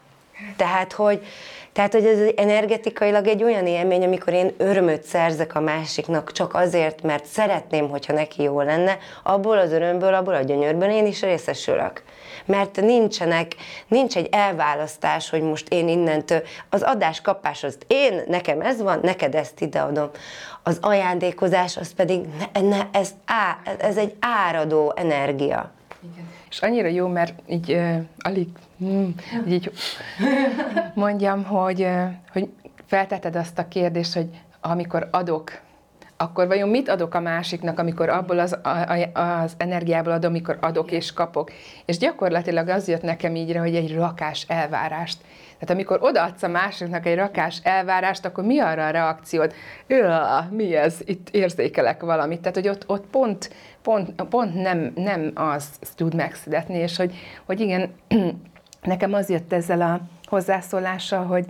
Tehát, 0.56 0.92
hogy, 0.92 1.26
tehát, 1.78 1.92
hogy 1.92 2.04
ez 2.04 2.18
energetikailag 2.36 3.26
egy 3.26 3.42
olyan 3.42 3.66
élmény, 3.66 4.04
amikor 4.04 4.32
én 4.32 4.54
örömöt 4.56 5.02
szerzek 5.02 5.54
a 5.54 5.60
másiknak 5.60 6.32
csak 6.32 6.54
azért, 6.54 7.02
mert 7.02 7.24
szeretném, 7.24 7.88
hogyha 7.88 8.12
neki 8.12 8.42
jó 8.42 8.60
lenne, 8.60 8.98
abból 9.22 9.58
az 9.58 9.72
örömből, 9.72 10.14
abból 10.14 10.34
a 10.34 10.42
gyönyörből 10.42 10.90
én 10.90 11.06
is 11.06 11.22
részesülök 11.22 12.02
mert 12.44 12.80
nincsenek, 12.80 13.54
nincs 13.88 14.16
egy 14.16 14.28
elválasztás, 14.30 15.30
hogy 15.30 15.42
most 15.42 15.68
én 15.68 15.88
innentől, 15.88 16.42
az 16.68 16.82
adás-kapás 16.82 17.64
az 17.64 17.78
én, 17.86 18.22
nekem 18.26 18.60
ez 18.60 18.82
van, 18.82 18.98
neked 19.02 19.34
ezt 19.34 19.60
ideadom. 19.60 20.10
Az 20.62 20.78
ajándékozás 20.80 21.76
az 21.76 21.94
pedig, 21.94 22.20
ne, 22.52 22.60
ne, 22.60 22.88
ez, 22.92 23.10
á, 23.24 23.58
ez 23.78 23.96
egy 23.96 24.14
áradó 24.20 24.92
energia. 24.96 25.70
Igen. 26.12 26.28
És 26.50 26.60
annyira 26.60 26.88
jó, 26.88 27.06
mert 27.06 27.34
így 27.46 27.72
uh, 27.72 27.96
alig, 28.18 28.48
mm, 28.84 29.08
így 29.48 29.70
mondjam, 30.94 31.44
hogy, 31.44 31.88
hogy 32.32 32.48
feltetted 32.86 33.36
azt 33.36 33.58
a 33.58 33.68
kérdést, 33.68 34.14
hogy 34.14 34.28
amikor 34.60 35.08
adok, 35.10 35.60
akkor 36.16 36.46
vajon 36.46 36.68
mit 36.68 36.88
adok 36.88 37.14
a 37.14 37.20
másiknak, 37.20 37.78
amikor 37.78 38.08
abból 38.08 38.38
az, 38.38 38.58
a, 38.62 39.20
az 39.20 39.54
energiából 39.56 40.12
adom, 40.12 40.30
amikor 40.30 40.58
adok 40.60 40.90
és 40.90 41.12
kapok. 41.12 41.50
És 41.84 41.98
gyakorlatilag 41.98 42.68
az 42.68 42.88
jött 42.88 43.02
nekem 43.02 43.34
ígyre, 43.34 43.58
hogy 43.58 43.74
egy 43.74 43.94
rakás 43.94 44.44
elvárást. 44.48 45.18
Tehát 45.58 45.74
amikor 45.74 45.98
odaadsz 46.02 46.42
a 46.42 46.48
másiknak 46.48 47.06
egy 47.06 47.16
rakás 47.16 47.60
elvárást, 47.62 48.24
akkor 48.24 48.44
mi 48.44 48.58
arra 48.58 48.86
a 48.86 48.90
reakciód? 48.90 49.52
Mi 50.50 50.74
ez? 50.74 50.96
Itt 51.04 51.28
érzékelek 51.30 52.02
valamit. 52.02 52.40
Tehát, 52.40 52.54
hogy 52.54 52.68
ott, 52.68 52.84
ott 52.86 53.06
pont, 53.10 53.50
pont, 53.82 54.22
pont 54.22 54.54
nem, 54.54 54.92
nem 54.94 55.32
az 55.34 55.68
tud 55.96 56.14
megszületni, 56.14 56.78
és 56.78 56.96
hogy, 56.96 57.14
hogy 57.46 57.60
igen, 57.60 57.94
nekem 58.88 59.12
az 59.12 59.28
jött 59.28 59.52
ezzel 59.52 59.80
a 59.80 60.00
hozzászólással, 60.24 61.24
hogy, 61.24 61.46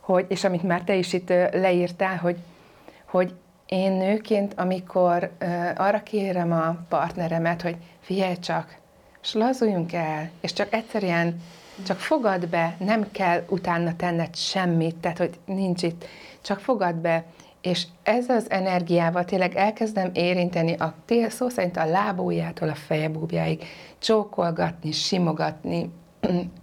hogy, 0.00 0.26
és 0.28 0.44
amit 0.44 0.62
már 0.62 0.82
te 0.82 0.94
is 0.94 1.12
itt 1.12 1.28
leírtál, 1.52 2.16
hogy, 2.16 2.36
hogy 3.04 3.34
én 3.66 3.92
nőként, 3.92 4.54
amikor 4.56 5.30
arra 5.76 6.02
kérem 6.02 6.52
a 6.52 6.76
partneremet, 6.88 7.62
hogy 7.62 7.76
figyelj 8.00 8.38
csak, 8.38 8.76
és 9.22 9.32
lazuljunk 9.32 9.92
el, 9.92 10.30
és 10.40 10.52
csak 10.52 10.72
egyszerűen 10.72 11.42
csak 11.86 11.98
fogad 11.98 12.48
be, 12.48 12.76
nem 12.78 13.10
kell 13.12 13.44
utána 13.48 13.96
tenned 13.96 14.36
semmit, 14.36 14.96
tehát 14.96 15.18
hogy 15.18 15.38
nincs 15.44 15.82
itt, 15.82 16.04
csak 16.40 16.58
fogad 16.58 16.94
be, 16.94 17.24
és 17.60 17.86
ez 18.02 18.28
az 18.28 18.50
energiával 18.50 19.24
tényleg 19.24 19.54
elkezdem 19.54 20.10
érinteni 20.12 20.74
a 20.74 20.94
tél, 21.04 21.30
szó 21.30 21.48
szerint 21.48 21.76
a 21.76 21.84
lábújától 21.84 22.68
a 22.68 22.74
fejebúbjáig, 22.74 23.64
csókolgatni, 23.98 24.92
simogatni, 24.92 25.90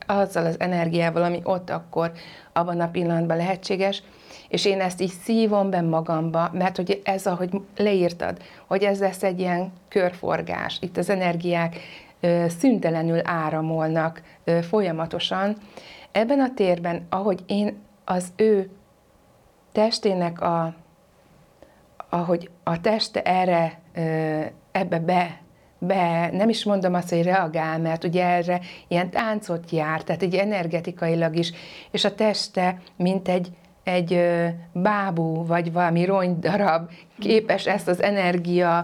azzal 0.05 0.45
az 0.45 0.59
energiával, 0.59 1.23
ami 1.23 1.39
ott 1.43 1.69
akkor 1.69 2.11
abban 2.53 2.79
a 2.79 2.89
pillanatban 2.89 3.37
lehetséges, 3.37 4.03
és 4.47 4.65
én 4.65 4.81
ezt 4.81 5.01
így 5.01 5.13
szívom 5.23 5.69
be 5.69 5.81
magamba, 5.81 6.49
mert 6.53 6.75
hogy 6.75 7.01
ez, 7.03 7.25
ahogy 7.25 7.61
leírtad, 7.77 8.41
hogy 8.67 8.83
ez 8.83 8.99
lesz 8.99 9.23
egy 9.23 9.39
ilyen 9.39 9.71
körforgás, 9.87 10.77
itt 10.81 10.97
az 10.97 11.09
energiák 11.09 11.75
ö, 12.19 12.45
szüntelenül 12.59 13.19
áramolnak 13.23 14.21
ö, 14.43 14.61
folyamatosan. 14.61 15.55
Ebben 16.11 16.39
a 16.39 16.53
térben, 16.53 17.05
ahogy 17.09 17.43
én 17.47 17.77
az 18.05 18.27
ő 18.35 18.69
testének 19.71 20.41
a, 20.41 20.73
ahogy 22.09 22.49
a 22.63 22.81
teste 22.81 23.21
erre, 23.21 23.79
ö, 23.95 24.41
ebbe 24.71 24.99
be 24.99 25.41
be, 25.79 26.29
nem 26.31 26.49
is 26.49 26.63
mondom 26.63 26.93
azt, 26.93 27.09
hogy 27.09 27.23
reagál, 27.23 27.79
mert 27.79 28.03
ugye 28.03 28.25
erre 28.25 28.59
ilyen 28.87 29.09
táncot 29.09 29.71
jár, 29.71 30.03
tehát 30.03 30.21
egy 30.21 30.35
energetikailag 30.35 31.35
is, 31.35 31.51
és 31.91 32.05
a 32.05 32.15
teste, 32.15 32.81
mint 32.95 33.27
egy, 33.27 33.49
egy 33.83 34.21
bábú, 34.71 35.45
vagy 35.45 35.71
valami 35.71 36.05
rongydarab 36.05 36.89
képes 37.19 37.65
ezt 37.65 37.87
az 37.87 38.01
energia, 38.01 38.83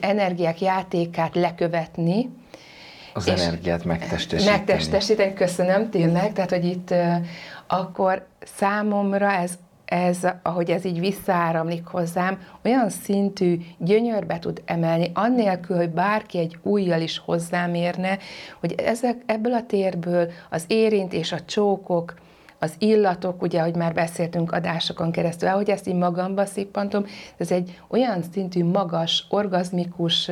energiák 0.00 0.60
játékát 0.60 1.34
lekövetni, 1.34 2.30
az 3.14 3.28
energiát 3.28 3.84
megtestesíteni. 3.84 4.56
Megtestesíteni, 4.56 5.32
köszönöm, 5.32 5.90
tényleg. 5.90 6.32
Tehát, 6.32 6.50
hogy 6.50 6.64
itt 6.64 6.94
akkor 7.66 8.26
számomra 8.44 9.32
ez 9.32 9.58
ez, 9.84 10.18
ahogy 10.42 10.70
ez 10.70 10.84
így 10.84 11.00
visszaáramlik 11.00 11.86
hozzám, 11.86 12.38
olyan 12.64 12.90
szintű 12.90 13.58
gyönyörbe 13.78 14.38
tud 14.38 14.62
emelni, 14.64 15.10
annélkül, 15.14 15.76
hogy 15.76 15.90
bárki 15.90 16.38
egy 16.38 16.58
újjal 16.62 17.00
is 17.00 17.18
hozzám 17.18 17.74
érne, 17.74 18.18
hogy 18.60 18.72
ezek, 18.72 19.16
ebből 19.26 19.52
a 19.52 19.66
térből 19.66 20.30
az 20.50 20.64
érint 20.66 21.12
és 21.12 21.32
a 21.32 21.40
csókok, 21.40 22.14
az 22.62 22.74
illatok, 22.78 23.42
ugye, 23.42 23.60
hogy 23.60 23.74
már 23.74 23.92
beszéltünk 23.92 24.52
adásokon 24.52 25.12
keresztül, 25.12 25.48
ahogy 25.48 25.70
ezt 25.70 25.88
így 25.88 25.94
magamba 25.94 26.44
szippantom, 26.44 27.06
ez 27.36 27.50
egy 27.50 27.80
olyan 27.88 28.22
szintű 28.32 28.64
magas, 28.64 29.26
orgazmikus 29.28 30.30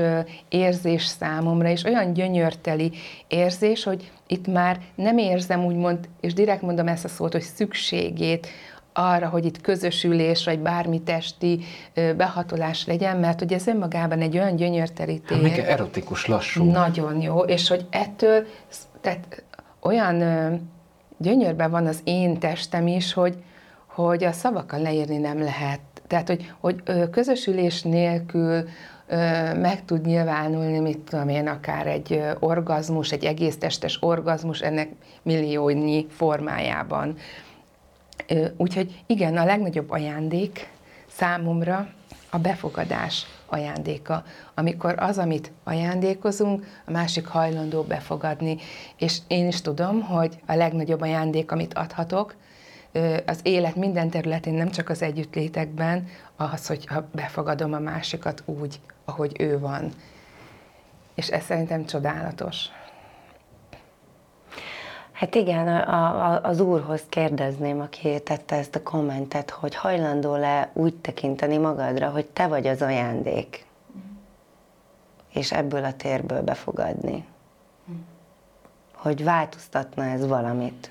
érzés 0.48 1.04
számomra, 1.04 1.68
és 1.68 1.84
olyan 1.84 2.12
gyönyörteli 2.12 2.92
érzés, 3.28 3.84
hogy 3.84 4.10
itt 4.26 4.46
már 4.46 4.80
nem 4.94 5.18
érzem 5.18 5.64
úgymond, 5.64 6.08
és 6.20 6.32
direkt 6.34 6.62
mondom 6.62 6.88
ezt 6.88 7.04
a 7.04 7.08
szót, 7.08 7.32
hogy 7.32 7.42
szükségét 7.42 8.46
arra, 9.00 9.28
hogy 9.28 9.44
itt 9.44 9.60
közösülés, 9.60 10.44
vagy 10.44 10.58
bármi 10.58 11.02
testi 11.02 11.60
behatolás 12.16 12.86
legyen, 12.86 13.16
mert 13.16 13.38
hogy 13.38 13.52
ez 13.52 13.66
önmagában 13.66 14.20
egy 14.20 14.38
olyan 14.38 14.56
gyönyörteli 14.56 15.20
tér. 15.20 15.50
Hát 15.50 15.58
erotikus, 15.58 16.26
lassú. 16.26 16.64
Nagyon 16.64 17.20
jó, 17.20 17.38
és 17.38 17.68
hogy 17.68 17.86
ettől 17.90 18.46
tehát 19.00 19.42
olyan 19.80 20.22
gyönyörben 21.18 21.70
van 21.70 21.86
az 21.86 22.00
én 22.04 22.38
testem 22.38 22.86
is, 22.86 23.12
hogy, 23.12 23.36
hogy 23.86 24.24
a 24.24 24.32
szavakkal 24.32 24.80
leírni 24.80 25.16
nem 25.16 25.42
lehet. 25.42 25.80
Tehát, 26.06 26.28
hogy, 26.28 26.52
hogy 26.60 26.82
közösülés 27.10 27.82
nélkül 27.82 28.68
meg 29.54 29.84
tud 29.84 30.06
nyilvánulni, 30.06 30.78
mit 30.78 30.98
tudom 30.98 31.28
én, 31.28 31.48
akár 31.48 31.86
egy 31.86 32.22
orgazmus, 32.38 33.12
egy 33.12 33.24
egész 33.24 33.58
testes 33.58 33.98
orgazmus 34.02 34.60
ennek 34.60 34.88
milliónyi 35.22 36.06
formájában. 36.08 37.16
Úgyhogy 38.56 39.02
igen, 39.06 39.36
a 39.36 39.44
legnagyobb 39.44 39.90
ajándék 39.90 40.68
számomra 41.06 41.88
a 42.30 42.38
befogadás 42.38 43.26
ajándéka, 43.46 44.24
amikor 44.54 44.94
az, 44.98 45.18
amit 45.18 45.52
ajándékozunk, 45.64 46.66
a 46.86 46.90
másik 46.90 47.26
hajlandó 47.26 47.82
befogadni. 47.82 48.56
És 48.96 49.18
én 49.26 49.46
is 49.46 49.60
tudom, 49.60 50.00
hogy 50.00 50.38
a 50.46 50.54
legnagyobb 50.54 51.00
ajándék, 51.00 51.52
amit 51.52 51.74
adhatok, 51.74 52.34
az 53.26 53.40
élet 53.42 53.76
minden 53.76 54.10
területén, 54.10 54.54
nem 54.54 54.70
csak 54.70 54.88
az 54.88 55.02
együttlétekben, 55.02 56.08
az, 56.36 56.66
hogy 56.66 56.88
befogadom 57.12 57.72
a 57.72 57.78
másikat 57.78 58.42
úgy, 58.44 58.80
ahogy 59.04 59.36
ő 59.38 59.58
van. 59.58 59.92
És 61.14 61.28
ez 61.28 61.44
szerintem 61.44 61.84
csodálatos. 61.84 62.66
Hát 65.20 65.34
igen, 65.34 65.68
a, 65.68 66.32
a, 66.32 66.40
az 66.42 66.60
úrhoz 66.60 67.02
kérdezném, 67.08 67.80
aki 67.80 68.20
tette 68.22 68.56
ezt 68.56 68.74
a 68.74 68.82
kommentet, 68.82 69.50
hogy 69.50 69.74
hajlandó 69.74 70.36
le 70.36 70.70
úgy 70.72 70.94
tekinteni 70.94 71.56
magadra, 71.56 72.10
hogy 72.10 72.26
te 72.26 72.46
vagy 72.46 72.66
az 72.66 72.82
ajándék, 72.82 73.66
és 75.32 75.52
ebből 75.52 75.84
a 75.84 75.96
térből 75.96 76.42
befogadni. 76.42 77.24
Hogy 78.94 79.24
változtatna 79.24 80.04
ez 80.04 80.26
valamit. 80.26 80.90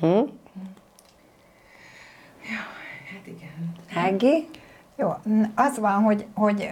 Hm? 0.00 0.06
Ja, 0.06 0.22
hát 3.12 3.26
igen. 3.26 3.72
Ági? 3.94 4.48
Jó, 4.96 5.14
az 5.54 5.78
van, 5.78 6.02
hogy, 6.02 6.26
hogy 6.34 6.68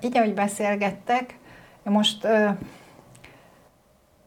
így, 0.00 0.16
ahogy 0.16 0.34
beszélgettek, 0.34 1.38
most 1.82 2.26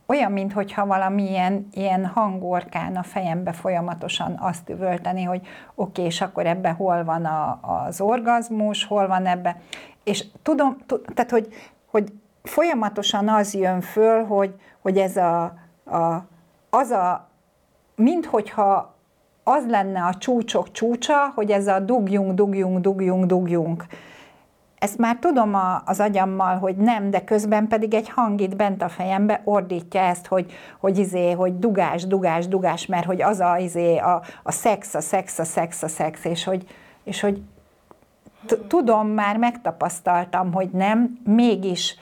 olyan, 0.06 0.32
mintha 0.32 0.86
valamilyen 0.86 1.68
ilyen 1.72 2.06
hangorkán 2.06 2.96
a 2.96 3.04
fejembe 3.04 3.52
folyamatosan 3.52 4.38
azt 4.40 4.70
üvölteni, 4.70 5.24
hogy 5.24 5.40
oké, 5.40 5.52
okay, 5.76 6.06
és 6.06 6.22
akkor 6.22 6.46
ebbe 6.46 6.70
hol 6.70 7.04
van 7.04 7.26
a, 7.26 7.60
az 7.86 8.02
orgazmus, 8.02 8.86
hol 8.86 9.08
van 9.08 9.26
ebbe. 9.26 9.62
És 10.04 10.26
tudom, 10.42 10.78
tehát, 11.14 11.32
hogy, 11.32 11.48
hogy 11.86 12.14
folyamatosan 12.44 13.30
az 13.30 13.54
jön 13.54 13.82
föl, 13.82 14.26
hogy, 14.26 14.54
hogy 14.82 14.98
ez 14.98 15.18
a, 15.18 15.44
a, 15.86 16.26
az 16.70 16.90
a, 16.90 17.28
minthogyha 17.96 18.94
az 19.44 19.66
lenne 19.68 20.04
a 20.04 20.14
csúcsok 20.14 20.72
csúcsa, 20.72 21.32
hogy 21.36 21.52
ez 21.52 21.68
a 21.68 21.80
dugjunk, 21.80 22.34
dugjunk, 22.34 22.80
dugjunk, 22.80 23.26
dugjunk 23.26 23.86
ezt 24.80 24.98
már 24.98 25.18
tudom 25.20 25.56
a, 25.56 25.82
az 25.86 26.00
agyammal, 26.00 26.58
hogy 26.58 26.76
nem, 26.76 27.10
de 27.10 27.24
közben 27.24 27.68
pedig 27.68 27.94
egy 27.94 28.10
hang 28.10 28.42
itt 28.42 28.56
bent 28.56 28.82
a 28.82 28.90
fejembe 28.90 29.42
ordítja 29.44 30.02
ezt, 30.02 30.28
hogy, 30.28 30.52
hogy 30.80 30.98
izé, 30.98 31.32
hogy 31.32 31.60
dugás, 31.60 32.08
dugás, 32.08 32.48
dugás, 32.48 32.86
mert 32.86 33.06
hogy 33.06 33.22
az 33.22 33.40
a, 33.40 33.58
izé, 33.58 33.98
a, 33.98 34.22
a 34.44 34.52
szex, 34.52 34.94
a 34.94 35.02
szex, 35.02 35.40
a 35.40 35.44
szex, 35.44 35.84
a 35.84 35.88
szex, 35.88 36.26
és 36.26 36.44
hogy, 36.44 36.66
és 37.04 37.20
hogy 37.20 37.42
tudom, 38.68 39.08
már 39.08 39.38
megtapasztaltam, 39.38 40.54
hogy 40.54 40.70
nem, 40.70 41.20
mégis 41.24 41.98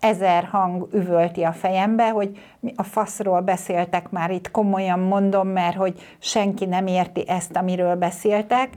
ezer 0.00 0.44
hang 0.44 0.88
üvölti 0.92 1.42
a 1.42 1.52
fejembe, 1.52 2.10
hogy 2.10 2.38
a 2.76 2.82
faszról 2.82 3.40
beszéltek 3.40 4.10
már 4.10 4.30
itt, 4.30 4.50
komolyan 4.50 4.98
mondom, 4.98 5.48
mert 5.48 5.76
hogy 5.76 6.16
senki 6.18 6.64
nem 6.64 6.86
érti 6.86 7.28
ezt, 7.28 7.56
amiről 7.56 7.94
beszéltek, 7.94 8.68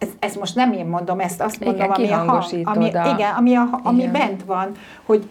ezt, 0.00 0.16
ezt 0.18 0.38
most 0.38 0.54
nem 0.54 0.72
én 0.72 0.86
mondom, 0.86 1.20
ezt 1.20 1.40
azt 1.40 1.64
mondom, 1.64 1.80
igen, 1.80 1.90
ami, 1.90 2.10
a, 2.10 2.44
ami, 2.64 2.86
igen, 2.86 3.34
ami, 3.36 3.54
a, 3.54 3.80
ami 3.82 3.98
igen. 3.98 4.12
bent 4.12 4.44
van, 4.44 4.72
hogy, 5.04 5.28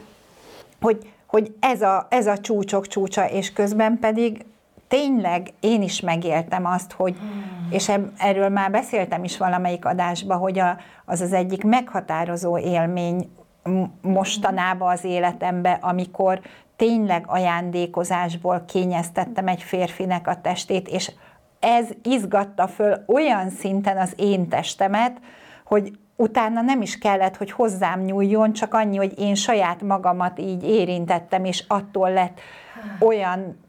hogy, 0.81 1.11
hogy 1.25 1.55
ez, 1.59 1.81
a, 1.81 2.07
ez 2.09 2.27
a 2.27 2.38
csúcsok 2.38 2.88
csúcsa, 2.88 3.29
és 3.29 3.53
közben 3.53 3.99
pedig 3.99 4.45
tényleg 4.88 5.53
én 5.59 5.81
is 5.81 5.99
megéltem 5.99 6.65
azt, 6.65 6.91
hogy, 6.91 7.15
hmm. 7.19 7.67
és 7.69 7.91
erről 8.17 8.49
már 8.49 8.71
beszéltem 8.71 9.23
is 9.23 9.38
valamelyik 9.38 9.85
adásban, 9.85 10.38
hogy 10.38 10.59
a, 10.59 10.77
az 11.05 11.21
az 11.21 11.33
egyik 11.33 11.63
meghatározó 11.63 12.57
élmény 12.57 13.29
mostanában 14.01 14.91
az 14.91 15.03
életemben, 15.03 15.77
amikor 15.81 16.39
tényleg 16.75 17.23
ajándékozásból 17.27 18.63
kényeztettem 18.67 19.47
egy 19.47 19.61
férfinek 19.61 20.27
a 20.27 20.41
testét, 20.41 20.88
és 20.88 21.11
ez 21.59 21.87
izgatta 22.03 22.67
föl 22.67 23.03
olyan 23.07 23.49
szinten 23.49 23.97
az 23.97 24.13
én 24.17 24.47
testemet, 24.47 25.17
hogy 25.65 25.91
utána 26.15 26.61
nem 26.61 26.81
is 26.81 26.97
kellett, 26.97 27.37
hogy 27.37 27.51
hozzám 27.51 28.01
nyúljon, 28.01 28.53
csak 28.53 28.73
annyi, 28.73 28.97
hogy 28.97 29.19
én 29.19 29.35
saját 29.35 29.81
magamat 29.81 30.39
így 30.39 30.63
érintettem, 30.63 31.45
és 31.45 31.63
attól 31.67 32.11
lett 32.11 32.39
olyan 32.99 33.59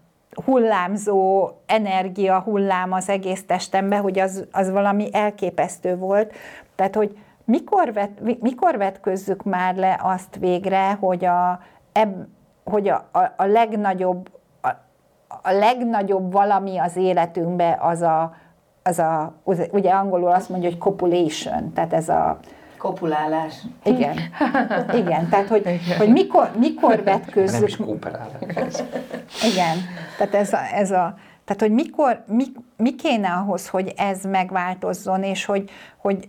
hullámzó 0.44 1.50
energia 1.66 2.40
hullám 2.40 2.92
az 2.92 3.08
egész 3.08 3.46
testembe, 3.46 3.96
hogy 3.96 4.18
az, 4.18 4.46
az 4.52 4.70
valami 4.70 5.08
elképesztő 5.12 5.96
volt. 5.96 6.32
Tehát, 6.74 6.94
hogy 6.94 7.18
mikor, 7.44 7.92
vet, 7.92 8.40
mikor 8.40 8.76
vetközzük 8.76 9.42
már 9.42 9.76
le 9.76 10.00
azt 10.02 10.36
végre, 10.36 10.92
hogy 10.92 11.24
a, 11.24 11.60
eb, 11.92 12.14
hogy 12.64 12.88
a, 12.88 13.08
a, 13.12 13.32
a 13.36 13.44
legnagyobb 13.44 14.30
a, 15.42 15.50
legnagyobb 15.50 16.32
valami 16.32 16.78
az 16.78 16.96
életünkben 16.96 17.78
az 17.78 18.02
a, 18.02 18.34
az 18.82 18.98
a, 18.98 19.32
ugye 19.70 19.90
angolul 19.90 20.30
azt 20.30 20.48
mondja, 20.48 20.68
hogy 20.68 20.78
copulation, 20.78 21.72
tehát 21.72 21.92
ez 21.92 22.08
a, 22.08 22.38
Kopulálás. 22.78 23.54
Igen, 23.84 24.18
igen, 24.94 25.28
tehát 25.28 25.48
hogy, 25.48 25.80
hogy 25.98 26.08
mikor, 26.08 26.50
mikor 26.58 27.02
vetközzük. 27.02 27.58
Nem 27.58 27.66
is 27.66 27.76
kooperálás. 27.76 28.82
Igen, 29.52 29.76
tehát 30.18 30.34
ez 30.34 30.52
a, 30.52 30.58
ez 30.74 30.90
a 30.90 31.14
tehát, 31.50 31.64
hogy 31.64 31.84
mikor, 31.84 32.22
mi, 32.26 32.44
mi 32.76 32.94
kéne 32.94 33.28
ahhoz, 33.28 33.68
hogy 33.68 33.92
ez 33.96 34.24
megváltozzon, 34.24 35.22
és 35.22 35.44
hogy, 35.44 35.70
hogy 35.96 36.28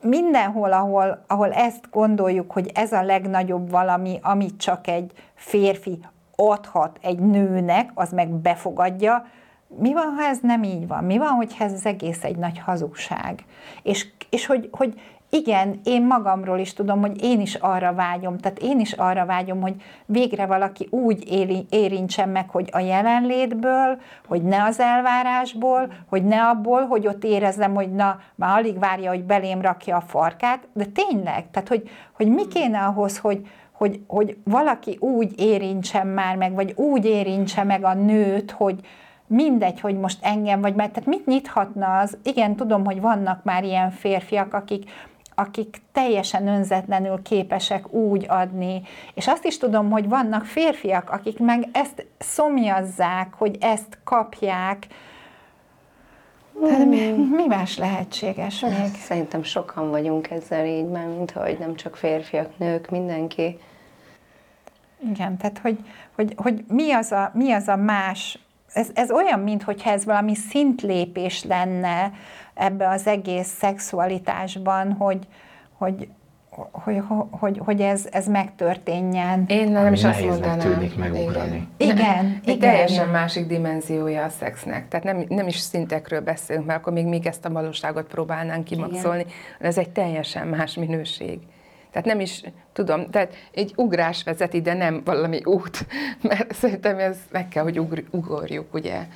mindenhol, 0.00 0.72
ahol, 0.72 1.24
ahol 1.26 1.52
ezt 1.52 1.90
gondoljuk, 1.90 2.52
hogy 2.52 2.70
ez 2.74 2.92
a 2.92 3.02
legnagyobb 3.02 3.70
valami, 3.70 4.18
amit 4.22 4.56
csak 4.56 4.86
egy 4.86 5.12
férfi 5.34 5.98
adhat 6.50 6.98
egy 7.02 7.18
nőnek, 7.18 7.90
az 7.94 8.12
meg 8.12 8.28
befogadja, 8.28 9.26
mi 9.78 9.92
van, 9.92 10.14
ha 10.16 10.22
ez 10.22 10.38
nem 10.42 10.62
így 10.62 10.86
van? 10.86 11.04
Mi 11.04 11.18
van, 11.18 11.28
hogyha 11.28 11.64
ez 11.64 11.72
az 11.72 11.86
egész 11.86 12.24
egy 12.24 12.36
nagy 12.36 12.58
hazugság? 12.58 13.44
És, 13.82 14.06
és 14.30 14.46
hogy, 14.46 14.68
hogy 14.72 15.00
igen, 15.34 15.80
én 15.84 16.06
magamról 16.06 16.58
is 16.58 16.72
tudom, 16.72 17.00
hogy 17.00 17.22
én 17.22 17.40
is 17.40 17.54
arra 17.54 17.94
vágyom, 17.94 18.38
tehát 18.38 18.58
én 18.58 18.80
is 18.80 18.92
arra 18.92 19.26
vágyom, 19.26 19.60
hogy 19.60 19.74
végre 20.06 20.46
valaki 20.46 20.88
úgy 20.90 21.32
éri, 21.32 21.66
érintsen 21.70 22.28
meg, 22.28 22.50
hogy 22.50 22.68
a 22.72 22.78
jelenlétből, 22.78 24.00
hogy 24.26 24.42
ne 24.42 24.62
az 24.62 24.80
elvárásból, 24.80 25.92
hogy 26.08 26.24
ne 26.24 26.42
abból, 26.48 26.86
hogy 26.86 27.06
ott 27.06 27.24
érezzem, 27.24 27.74
hogy 27.74 27.92
na, 27.92 28.18
már 28.34 28.58
alig 28.58 28.78
várja, 28.78 29.10
hogy 29.10 29.24
belém 29.24 29.60
rakja 29.60 29.96
a 29.96 30.00
farkát, 30.00 30.68
de 30.72 30.84
tényleg, 30.84 31.50
tehát 31.50 31.68
hogy, 31.68 31.90
hogy 32.12 32.28
mi 32.28 32.48
kéne 32.48 32.78
ahhoz, 32.78 33.18
hogy, 33.18 33.46
hogy, 33.72 34.00
hogy 34.06 34.36
valaki 34.44 34.96
úgy 35.00 35.40
érintsen 35.40 36.06
már 36.06 36.36
meg, 36.36 36.54
vagy 36.54 36.72
úgy 36.76 37.04
érintse 37.04 37.62
meg 37.62 37.84
a 37.84 37.94
nőt, 37.94 38.50
hogy, 38.50 38.80
mindegy, 39.26 39.80
hogy 39.80 39.98
most 39.98 40.18
engem 40.20 40.60
vagy 40.60 40.74
mert, 40.74 40.92
tehát 40.92 41.08
mit 41.08 41.26
nyithatna 41.26 41.98
az? 41.98 42.16
Igen, 42.22 42.56
tudom, 42.56 42.84
hogy 42.84 43.00
vannak 43.00 43.44
már 43.44 43.64
ilyen 43.64 43.90
férfiak, 43.90 44.54
akik 44.54 44.90
akik 45.34 45.82
teljesen 45.92 46.48
önzetlenül 46.48 47.22
képesek 47.22 47.92
úgy 47.92 48.26
adni. 48.28 48.82
És 49.14 49.28
azt 49.28 49.44
is 49.44 49.58
tudom, 49.58 49.90
hogy 49.90 50.08
vannak 50.08 50.44
férfiak, 50.44 51.10
akik 51.10 51.38
meg 51.38 51.68
ezt 51.72 52.06
szomjazzák, 52.18 53.34
hogy 53.34 53.56
ezt 53.60 53.98
kapják. 54.04 54.86
Tehát 56.60 56.86
mi, 56.86 57.10
mi 57.10 57.46
más 57.46 57.78
lehetséges 57.78 58.60
még? 58.60 58.94
Szerintem 59.00 59.42
sokan 59.42 59.90
vagyunk 59.90 60.30
ezzel 60.30 60.66
így, 60.66 60.88
már 60.88 61.06
mint 61.06 61.30
hogy 61.30 61.58
nem 61.58 61.74
csak 61.74 61.96
férfiak, 61.96 62.58
nők, 62.58 62.90
mindenki. 62.90 63.58
Igen, 65.10 65.36
tehát 65.36 65.58
hogy, 65.58 65.78
hogy, 66.14 66.32
hogy 66.36 66.64
mi, 66.68 66.92
az 66.92 67.12
a, 67.12 67.30
mi 67.34 67.52
az 67.52 67.68
a 67.68 67.76
más, 67.76 68.38
ez, 68.72 68.88
ez 68.94 69.10
olyan, 69.10 69.40
mintha 69.40 69.72
ez 69.84 70.04
valami 70.04 70.34
szintlépés 70.34 71.44
lenne, 71.44 72.12
ebbe 72.54 72.88
az 72.88 73.06
egész 73.06 73.48
szexualitásban, 73.58 74.92
hogy, 74.92 75.26
hogy, 75.78 76.08
hogy, 76.54 77.02
hogy, 77.30 77.60
hogy 77.64 77.80
ez, 77.80 78.08
ez 78.10 78.28
megtörténjen. 78.28 79.44
Én 79.48 79.68
nem 79.68 79.92
is 79.92 80.04
azt 80.04 80.24
mondanám. 80.24 80.58
tűnik 80.58 80.96
megugrani. 80.96 81.68
Igen, 81.76 81.96
igen. 81.96 82.40
igen. 82.44 82.58
teljesen 82.58 83.08
másik 83.08 83.46
dimenziója 83.46 84.24
a 84.24 84.28
szexnek. 84.28 84.88
Tehát 84.88 85.04
nem, 85.04 85.24
nem 85.28 85.46
is 85.46 85.58
szintekről 85.58 86.20
beszélünk, 86.20 86.66
mert 86.66 86.78
akkor 86.78 86.92
még, 86.92 87.06
még 87.06 87.26
ezt 87.26 87.44
a 87.44 87.50
valóságot 87.50 88.06
próbálnánk 88.06 88.64
kimaxolni. 88.64 89.20
Igen. 89.20 89.32
Ez 89.60 89.78
egy 89.78 89.90
teljesen 89.90 90.46
más 90.46 90.74
minőség. 90.74 91.38
Tehát 91.92 92.06
nem 92.06 92.20
is 92.20 92.42
tudom, 92.72 93.10
tehát 93.10 93.34
egy 93.52 93.72
ugrás 93.76 94.22
vezet 94.22 94.54
ide, 94.54 94.74
nem 94.74 95.02
valami 95.04 95.40
út, 95.44 95.86
mert 96.28 96.54
szerintem 96.54 96.98
ez 96.98 97.16
meg 97.30 97.48
kell, 97.48 97.62
hogy 97.62 97.78
ugr, 97.78 98.02
ugorjuk, 98.10 98.74
ugye? 98.74 99.06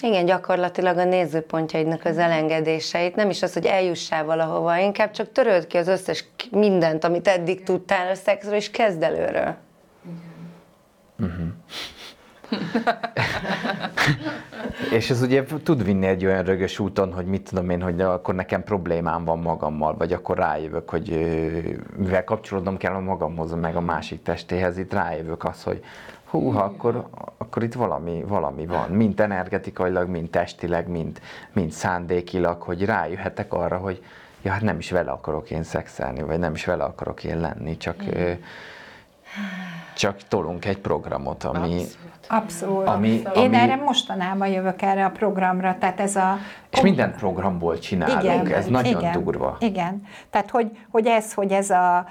Igen, 0.00 0.24
gyakorlatilag 0.24 0.96
a 0.98 1.04
nézőpontjaidnak 1.04 2.04
az 2.04 2.18
elengedéseit, 2.18 3.14
nem 3.14 3.30
is 3.30 3.42
az, 3.42 3.52
hogy 3.52 3.66
eljussál 3.66 4.24
valahova, 4.24 4.78
inkább 4.78 5.10
csak 5.10 5.32
töröld 5.32 5.66
ki 5.66 5.76
az 5.76 5.88
összes 5.88 6.24
mindent, 6.50 7.04
amit 7.04 7.28
eddig 7.28 7.62
tudtál 7.62 8.10
a 8.10 8.14
szexről, 8.14 8.54
és 8.54 8.70
kezd 8.70 9.02
előről. 9.02 9.56
Igen. 10.04 11.30
Uh-huh. 11.30 11.48
és 14.96 15.10
ez 15.10 15.22
ugye 15.22 15.44
tud 15.62 15.84
vinni 15.84 16.06
egy 16.06 16.26
olyan 16.26 16.44
rögös 16.44 16.78
úton, 16.78 17.12
hogy 17.12 17.26
mit 17.26 17.48
tudom 17.48 17.70
én, 17.70 17.82
hogy 17.82 18.00
akkor 18.00 18.34
nekem 18.34 18.64
problémám 18.64 19.24
van 19.24 19.38
magammal, 19.38 19.96
vagy 19.96 20.12
akkor 20.12 20.36
rájövök, 20.36 20.90
hogy 20.90 21.08
mivel 21.96 22.24
kapcsolódnom 22.24 22.76
kell 22.76 22.94
a 22.94 23.00
magamhoz, 23.00 23.54
meg 23.54 23.76
a 23.76 23.80
másik 23.80 24.22
testéhez, 24.22 24.78
itt 24.78 24.92
rájövök 24.92 25.44
az, 25.44 25.62
hogy 25.62 25.84
húha, 26.24 26.62
akkor, 26.62 27.06
akkor 27.38 27.62
itt 27.62 27.74
valami, 27.74 28.24
valami 28.26 28.66
van, 28.66 28.90
mint 28.90 29.20
energetikailag, 29.20 30.08
mint 30.08 30.30
testileg, 30.30 30.88
mint, 30.88 31.20
mint 31.52 31.72
szándékilag, 31.72 32.62
hogy 32.62 32.84
rájöhetek 32.84 33.52
arra, 33.52 33.76
hogy 33.76 34.02
ja, 34.42 34.52
hát 34.52 34.62
nem 34.62 34.78
is 34.78 34.90
vele 34.90 35.10
akarok 35.10 35.50
én 35.50 35.62
szexelni, 35.62 36.22
vagy 36.22 36.38
nem 36.38 36.54
is 36.54 36.64
vele 36.64 36.84
akarok 36.84 37.24
én 37.24 37.40
lenni, 37.40 37.76
csak, 37.76 37.96
csak 39.96 40.16
tolunk 40.28 40.64
egy 40.64 40.78
programot, 40.78 41.44
ami, 41.44 41.58
Abszolút 41.58 42.09
Abszolút. 42.32 42.86
Ami, 42.86 43.22
ami... 43.24 43.44
Én 43.44 43.54
erre 43.54 43.76
mostanában 43.76 44.48
jövök 44.48 44.82
erre 44.82 45.04
a 45.04 45.10
programra, 45.10 45.76
tehát 45.78 46.00
ez 46.00 46.16
a... 46.16 46.36
És 46.70 46.80
minden 46.80 47.14
programból 47.14 47.78
csinálunk, 47.78 48.22
igen, 48.22 48.58
ez 48.58 48.66
nagyon 48.66 49.00
igen, 49.00 49.22
durva. 49.22 49.56
Igen, 49.60 50.02
tehát 50.30 50.50
hogy, 50.50 50.78
hogy 50.90 51.06
ez, 51.06 51.34
hogy 51.34 51.52
ez 51.52 51.70
a... 51.70 52.06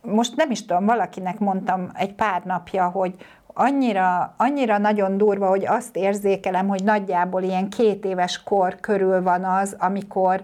Most 0.00 0.36
nem 0.36 0.50
is 0.50 0.66
tudom, 0.66 0.84
valakinek 0.84 1.38
mondtam 1.38 1.90
egy 1.94 2.14
pár 2.14 2.42
napja, 2.44 2.88
hogy, 2.88 3.14
annyira, 3.54 4.34
annyira 4.36 4.78
nagyon 4.78 5.16
durva, 5.16 5.48
hogy 5.48 5.66
azt 5.66 5.96
érzékelem, 5.96 6.68
hogy 6.68 6.84
nagyjából 6.84 7.42
ilyen 7.42 7.68
két 7.68 8.04
éves 8.04 8.42
kor 8.42 8.76
körül 8.80 9.22
van 9.22 9.44
az, 9.44 9.76
amikor, 9.78 10.42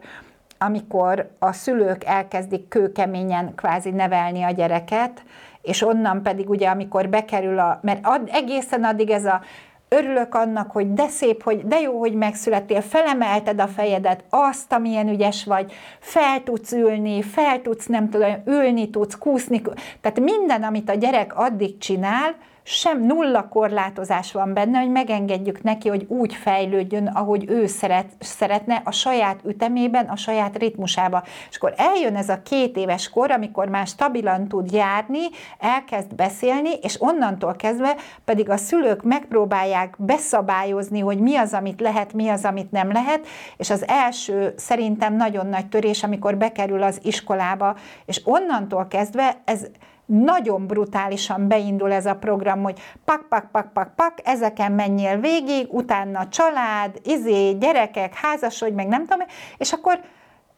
amikor 0.58 1.30
a 1.38 1.52
szülők 1.52 2.04
elkezdik 2.04 2.68
kőkeményen 2.68 3.54
kvázi 3.54 3.90
nevelni 3.90 4.42
a 4.42 4.50
gyereket, 4.50 5.22
és 5.62 5.82
onnan 5.82 6.22
pedig 6.22 6.50
ugye, 6.50 6.68
amikor 6.68 7.08
bekerül 7.08 7.58
a, 7.58 7.78
mert 7.82 8.00
ad, 8.02 8.28
egészen 8.32 8.84
addig 8.84 9.10
ez 9.10 9.24
a 9.24 9.40
örülök 9.88 10.34
annak, 10.34 10.70
hogy 10.70 10.92
de 10.92 11.08
szép, 11.08 11.42
hogy 11.42 11.66
de 11.66 11.80
jó, 11.80 11.98
hogy 11.98 12.14
megszülettél, 12.14 12.80
felemelted 12.80 13.60
a 13.60 13.66
fejedet, 13.66 14.24
azt, 14.30 14.72
amilyen 14.72 15.08
ügyes 15.08 15.44
vagy, 15.44 15.72
fel 15.98 16.42
tudsz 16.42 16.72
ülni, 16.72 17.22
fel 17.22 17.62
tudsz, 17.62 17.86
nem 17.86 18.10
tudom, 18.10 18.42
ülni 18.46 18.90
tudsz, 18.90 19.18
kúszni, 19.18 19.62
tehát 20.00 20.20
minden, 20.20 20.62
amit 20.62 20.90
a 20.90 20.94
gyerek 20.94 21.38
addig 21.38 21.78
csinál, 21.78 22.34
sem 22.70 23.04
nulla 23.04 23.48
korlátozás 23.48 24.32
van 24.32 24.54
benne, 24.54 24.78
hogy 24.78 24.90
megengedjük 24.90 25.62
neki, 25.62 25.88
hogy 25.88 26.04
úgy 26.08 26.34
fejlődjön, 26.34 27.06
ahogy 27.06 27.44
ő 27.48 27.66
szeret, 27.66 28.06
szeretne, 28.20 28.82
a 28.84 28.90
saját 28.90 29.40
ütemében, 29.44 30.06
a 30.06 30.16
saját 30.16 30.58
ritmusába. 30.58 31.22
És 31.50 31.56
akkor 31.56 31.74
eljön 31.76 32.16
ez 32.16 32.28
a 32.28 32.42
két 32.42 32.76
éves 32.76 33.08
kor, 33.08 33.30
amikor 33.30 33.68
már 33.68 33.86
stabilan 33.86 34.48
tud 34.48 34.72
járni, 34.72 35.20
elkezd 35.58 36.14
beszélni, 36.14 36.70
és 36.82 37.02
onnantól 37.02 37.54
kezdve 37.56 37.96
pedig 38.24 38.50
a 38.50 38.56
szülők 38.56 39.02
megpróbálják 39.02 39.94
beszabályozni, 39.98 41.00
hogy 41.00 41.18
mi 41.18 41.36
az, 41.36 41.52
amit 41.52 41.80
lehet, 41.80 42.12
mi 42.12 42.28
az, 42.28 42.44
amit 42.44 42.70
nem 42.70 42.92
lehet, 42.92 43.26
és 43.56 43.70
az 43.70 43.88
első 43.88 44.52
szerintem 44.56 45.16
nagyon 45.16 45.46
nagy 45.46 45.68
törés, 45.68 46.02
amikor 46.02 46.36
bekerül 46.36 46.82
az 46.82 47.00
iskolába, 47.02 47.76
és 48.04 48.20
onnantól 48.24 48.86
kezdve 48.88 49.36
ez 49.44 49.66
nagyon 50.08 50.66
brutálisan 50.66 51.48
beindul 51.48 51.92
ez 51.92 52.06
a 52.06 52.16
program, 52.16 52.62
hogy 52.62 52.80
pak, 53.04 53.26
pak, 53.28 53.50
pak, 53.50 53.72
pak, 53.72 53.94
pak, 53.94 54.14
ezeken 54.24 54.72
menjél 54.72 55.18
végig, 55.18 55.66
utána 55.70 56.28
család, 56.28 57.00
izé, 57.04 57.52
gyerekek, 57.52 58.14
házasodj, 58.14 58.74
meg 58.74 58.88
nem 58.88 59.06
tudom, 59.06 59.26
és 59.58 59.72
akkor, 59.72 60.00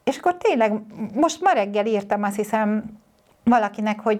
és 0.03 0.17
akkor 0.17 0.37
tényleg, 0.37 0.73
most 1.13 1.41
ma 1.41 1.51
reggel 1.51 1.85
írtam 1.85 2.23
azt 2.23 2.35
hiszem 2.35 2.83
valakinek, 3.43 3.99
hogy 3.99 4.19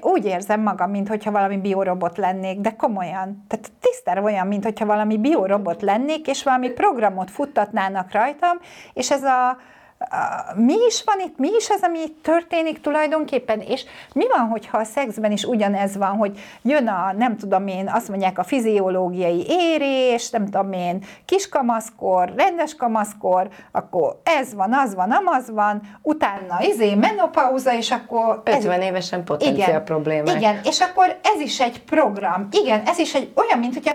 úgy 0.00 0.24
érzem 0.24 0.60
magam, 0.60 0.90
mintha 0.90 1.30
valami 1.30 1.56
biorobot 1.56 2.16
lennék, 2.16 2.60
de 2.60 2.76
komolyan. 2.76 3.44
Tehát 3.48 3.72
tisztára 3.80 4.22
olyan, 4.22 4.46
mintha 4.46 4.86
valami 4.86 5.18
biorobot 5.18 5.82
lennék, 5.82 6.26
és 6.26 6.42
valami 6.42 6.68
programot 6.68 7.30
futtatnának 7.30 8.12
rajtam, 8.12 8.56
és 8.92 9.10
ez 9.10 9.22
a 9.22 9.56
mi 10.54 10.74
is 10.88 11.02
van 11.04 11.20
itt, 11.20 11.38
mi 11.38 11.48
is 11.58 11.70
az, 11.70 11.80
ami 11.82 11.98
itt 11.98 12.22
történik 12.22 12.80
tulajdonképpen, 12.80 13.60
és 13.60 13.84
mi 14.12 14.24
van, 14.28 14.48
hogyha 14.48 14.78
a 14.78 14.84
szexben 14.84 15.32
is 15.32 15.44
ugyanez 15.44 15.96
van, 15.96 16.16
hogy 16.16 16.38
jön 16.62 16.88
a, 16.88 17.12
nem 17.12 17.36
tudom 17.36 17.66
én, 17.66 17.88
azt 17.88 18.08
mondják 18.08 18.38
a 18.38 18.42
fiziológiai 18.42 19.44
érés, 19.48 20.30
nem 20.30 20.44
tudom 20.44 20.72
én, 20.72 21.04
kiskamaszkor, 21.24 22.32
rendes 22.36 22.74
kamaszkor, 22.74 23.48
akkor 23.72 24.20
ez 24.22 24.54
van, 24.54 24.72
az 24.72 24.94
van, 24.94 25.10
amaz 25.10 25.50
van, 25.50 25.80
utána 26.02 26.58
izé, 26.60 26.94
menopauza, 26.94 27.74
és 27.74 27.90
akkor... 27.90 28.42
50 28.44 28.72
ez, 28.72 28.86
évesen 28.86 29.24
potenciál 29.24 29.68
igen, 29.68 29.84
problémák. 29.84 30.36
Igen, 30.36 30.60
és 30.64 30.80
akkor 30.80 31.18
ez 31.34 31.40
is 31.40 31.60
egy 31.60 31.82
program, 31.82 32.48
igen, 32.50 32.82
ez 32.86 32.98
is 32.98 33.14
egy 33.14 33.32
olyan, 33.34 33.58
mint 33.58 33.74
hogyha 33.74 33.94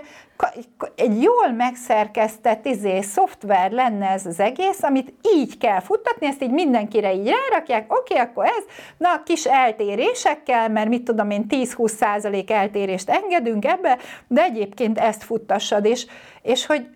egy 0.94 1.22
jól 1.22 1.52
megszerkesztett 1.56 2.66
izé, 2.66 3.00
szoftver 3.00 3.70
lenne 3.70 4.08
ez 4.08 4.26
az 4.26 4.40
egész, 4.40 4.82
amit 4.82 5.12
így 5.34 5.58
kell 5.58 5.80
futtatni, 5.80 6.26
ezt 6.26 6.42
így 6.42 6.50
mindenkire 6.50 7.14
így 7.14 7.28
rárakják, 7.28 7.92
oké, 7.98 8.14
akkor 8.14 8.44
ez, 8.44 8.64
na 8.96 9.22
kis 9.24 9.44
eltérésekkel, 9.44 10.68
mert 10.68 10.88
mit 10.88 11.02
tudom 11.02 11.30
én, 11.30 11.46
10-20 11.48 11.88
százalék 11.88 12.50
eltérést 12.50 13.10
engedünk 13.10 13.64
ebbe, 13.64 13.98
de 14.26 14.42
egyébként 14.42 14.98
ezt 14.98 15.22
futtassad, 15.22 15.84
és, 15.84 16.06
és 16.42 16.66
hogy 16.66 16.86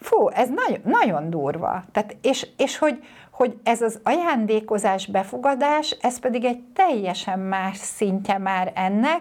fú, 0.00 0.28
ez 0.28 0.48
nagyon, 0.48 0.80
nagyon 0.84 1.30
durva. 1.30 1.84
Tehát, 1.92 2.16
és, 2.22 2.46
és 2.56 2.78
hogy, 2.78 3.04
hogy 3.30 3.56
ez 3.62 3.82
az 3.82 4.00
ajándékozás, 4.02 5.06
befogadás, 5.06 5.96
ez 6.00 6.18
pedig 6.18 6.44
egy 6.44 6.60
teljesen 6.74 7.38
más 7.38 7.76
szintje 7.76 8.38
már 8.38 8.72
ennek, 8.74 9.20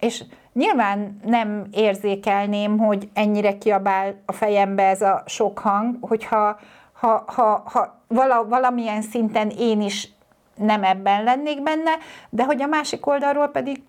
és 0.00 0.24
Nyilván 0.52 1.20
nem 1.24 1.66
érzékelném, 1.70 2.78
hogy 2.78 3.08
ennyire 3.12 3.58
kiabál 3.58 4.14
a 4.26 4.32
fejembe 4.32 4.82
ez 4.82 5.02
a 5.02 5.22
sok 5.26 5.58
hang, 5.58 5.96
hogyha 6.00 6.58
ha, 6.92 7.24
ha, 7.26 7.62
ha 7.64 8.00
vala, 8.08 8.48
valamilyen 8.48 9.02
szinten 9.02 9.50
én 9.58 9.80
is 9.80 10.08
nem 10.56 10.84
ebben 10.84 11.24
lennék 11.24 11.62
benne, 11.62 11.90
de 12.30 12.44
hogy 12.44 12.62
a 12.62 12.66
másik 12.66 13.06
oldalról 13.06 13.48
pedig 13.48 13.82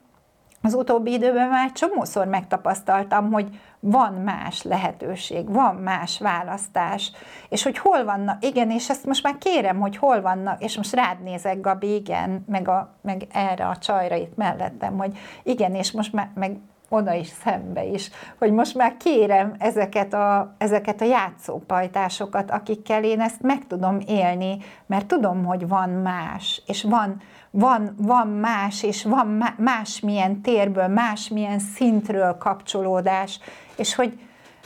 az 0.66 0.74
utóbbi 0.74 1.12
időben 1.12 1.50
már 1.50 1.72
csomószor 1.72 2.28
megtapasztaltam, 2.28 3.32
hogy 3.32 3.60
van 3.80 4.14
más 4.14 4.64
lehetőség, 4.64 5.52
van 5.52 5.76
más 5.76 6.20
választás, 6.20 7.12
és 7.50 7.64
hogy 7.64 7.78
hol 7.78 8.04
vannak, 8.04 8.46
igen, 8.46 8.72
és 8.72 8.90
ezt 8.90 9.06
most 9.06 9.24
már 9.24 9.38
kérem, 9.38 9.80
hogy 9.80 9.98
hol 9.98 10.22
vannak, 10.22 10.64
és 10.64 10.78
most 10.78 10.94
rád 10.94 11.24
nézek, 11.24 11.62
Gabi, 11.62 11.94
igen, 11.94 12.44
meg, 12.48 12.68
a, 12.68 12.96
meg 13.02 13.28
erre 13.32 13.66
a 13.66 13.78
csajra 13.78 14.16
itt 14.16 14.36
mellettem, 14.36 14.98
hogy 14.98 15.18
igen, 15.44 15.76
és 15.76 15.92
most 15.92 16.14
már, 16.14 16.30
meg 16.36 16.58
oda 16.90 17.14
is, 17.14 17.28
szembe 17.28 17.86
is, 17.86 18.10
hogy 18.38 18.52
most 18.52 18.76
már 18.76 18.98
kérem 18.98 19.56
ezeket 19.58 20.14
a, 20.14 20.56
ezeket 20.58 21.02
a 21.02 21.06
játszópajtásokat, 21.06 22.52
akikkel 22.52 23.04
én 23.04 23.20
ezt 23.20 23.42
meg 23.42 23.68
tudom 23.68 24.00
élni, 24.08 24.58
mert 24.86 25.06
tudom, 25.06 25.46
hogy 25.46 25.68
van 25.68 25.90
más, 25.90 26.62
és 26.66 26.84
van, 26.84 27.22
van, 27.56 27.96
van 27.98 28.28
más, 28.28 28.84
és 28.84 29.04
van 29.04 29.44
másmilyen 29.58 30.42
térből, 30.42 30.88
másmilyen 30.88 31.60
szintről 31.60 32.38
kapcsolódás, 32.38 33.40
és 33.76 33.96
hogy, 33.96 34.20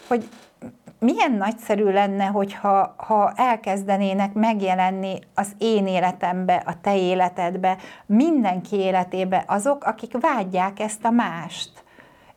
hogy 0.07 0.29
milyen 0.99 1.31
nagyszerű 1.31 1.83
lenne, 1.83 2.25
hogyha 2.25 2.93
ha 2.97 3.31
elkezdenének 3.35 4.33
megjelenni 4.33 5.19
az 5.33 5.51
én 5.57 5.87
életembe, 5.87 6.63
a 6.65 6.81
te 6.81 6.97
életedbe, 6.97 7.77
mindenki 8.05 8.75
életébe 8.75 9.43
azok, 9.47 9.83
akik 9.83 10.17
vágyják 10.19 10.79
ezt 10.79 11.05
a 11.05 11.09
mást 11.09 11.71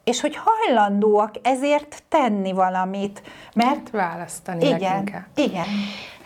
és 0.05 0.21
hogy 0.21 0.37
hajlandóak 0.37 1.35
ezért 1.43 2.03
tenni 2.09 2.53
valamit, 2.53 3.23
mert... 3.55 3.91
Választani 3.91 4.65
igen, 4.65 4.81
leginkább. 4.81 5.27
Igen. 5.35 5.65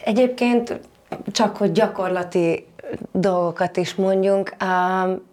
Egyébként 0.04 0.80
csak 1.32 1.56
hogy 1.56 1.72
gyakorlati 1.72 2.66
dolgokat 3.12 3.76
is 3.76 3.94
mondjunk. 3.94 4.54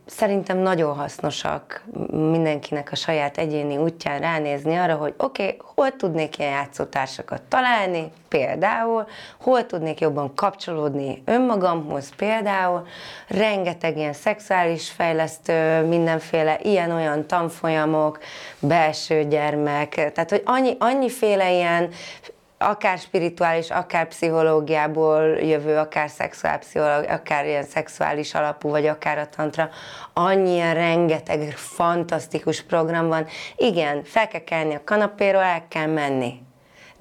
Szerintem 0.06 0.58
nagyon 0.58 0.96
hasznosak 0.96 1.84
mindenkinek 2.12 2.90
a 2.92 2.96
saját 2.96 3.38
egyéni 3.38 3.78
útján 3.78 4.20
ránézni 4.20 4.76
arra, 4.76 4.96
hogy 4.96 5.14
oké, 5.18 5.44
okay, 5.44 5.58
hol 5.76 5.96
tudnék 5.96 6.38
ilyen 6.38 6.52
játszótársakat 6.52 7.42
találni, 7.42 8.12
például, 8.28 9.08
hol 9.40 9.66
tudnék 9.66 10.00
jobban 10.00 10.36
kapcsolódni 10.36 11.22
önmagamhoz, 11.26 12.16
például, 12.16 12.88
rengeteg 13.28 13.98
ilyen 13.98 14.14
szexuális 14.14 14.90
fejlesztő, 14.90 15.86
mindenféle 15.86 16.60
ilyen-olyan 16.62 17.28
tanfolyamok, 17.28 18.20
belső 18.60 19.28
gyermek, 19.28 19.90
tehát 19.94 20.30
hogy 20.30 20.42
annyi, 20.46 20.76
annyiféle 20.80 21.52
ilyen 21.52 21.90
akár 22.62 22.98
spirituális, 22.98 23.70
akár 23.70 24.08
pszichológiából 24.08 25.24
jövő, 25.24 25.78
akár 25.78 26.10
szexuálpszichológia, 26.10 27.14
akár 27.14 27.46
ilyen 27.46 27.64
szexuális 27.64 28.34
alapú, 28.34 28.70
vagy 28.70 28.86
akár 28.86 29.18
a 29.18 29.30
tantra, 29.36 29.70
annyi 30.14 30.60
rengeteg 30.60 31.52
fantasztikus 31.52 32.64
program 32.64 33.08
van. 33.08 33.26
Igen, 33.56 34.04
fel 34.04 34.28
kell 34.28 34.44
kelni 34.44 34.76
a 34.76 34.84
kanapéról, 34.84 35.42
el 35.42 35.68
kell 35.68 35.88
menni 35.88 36.50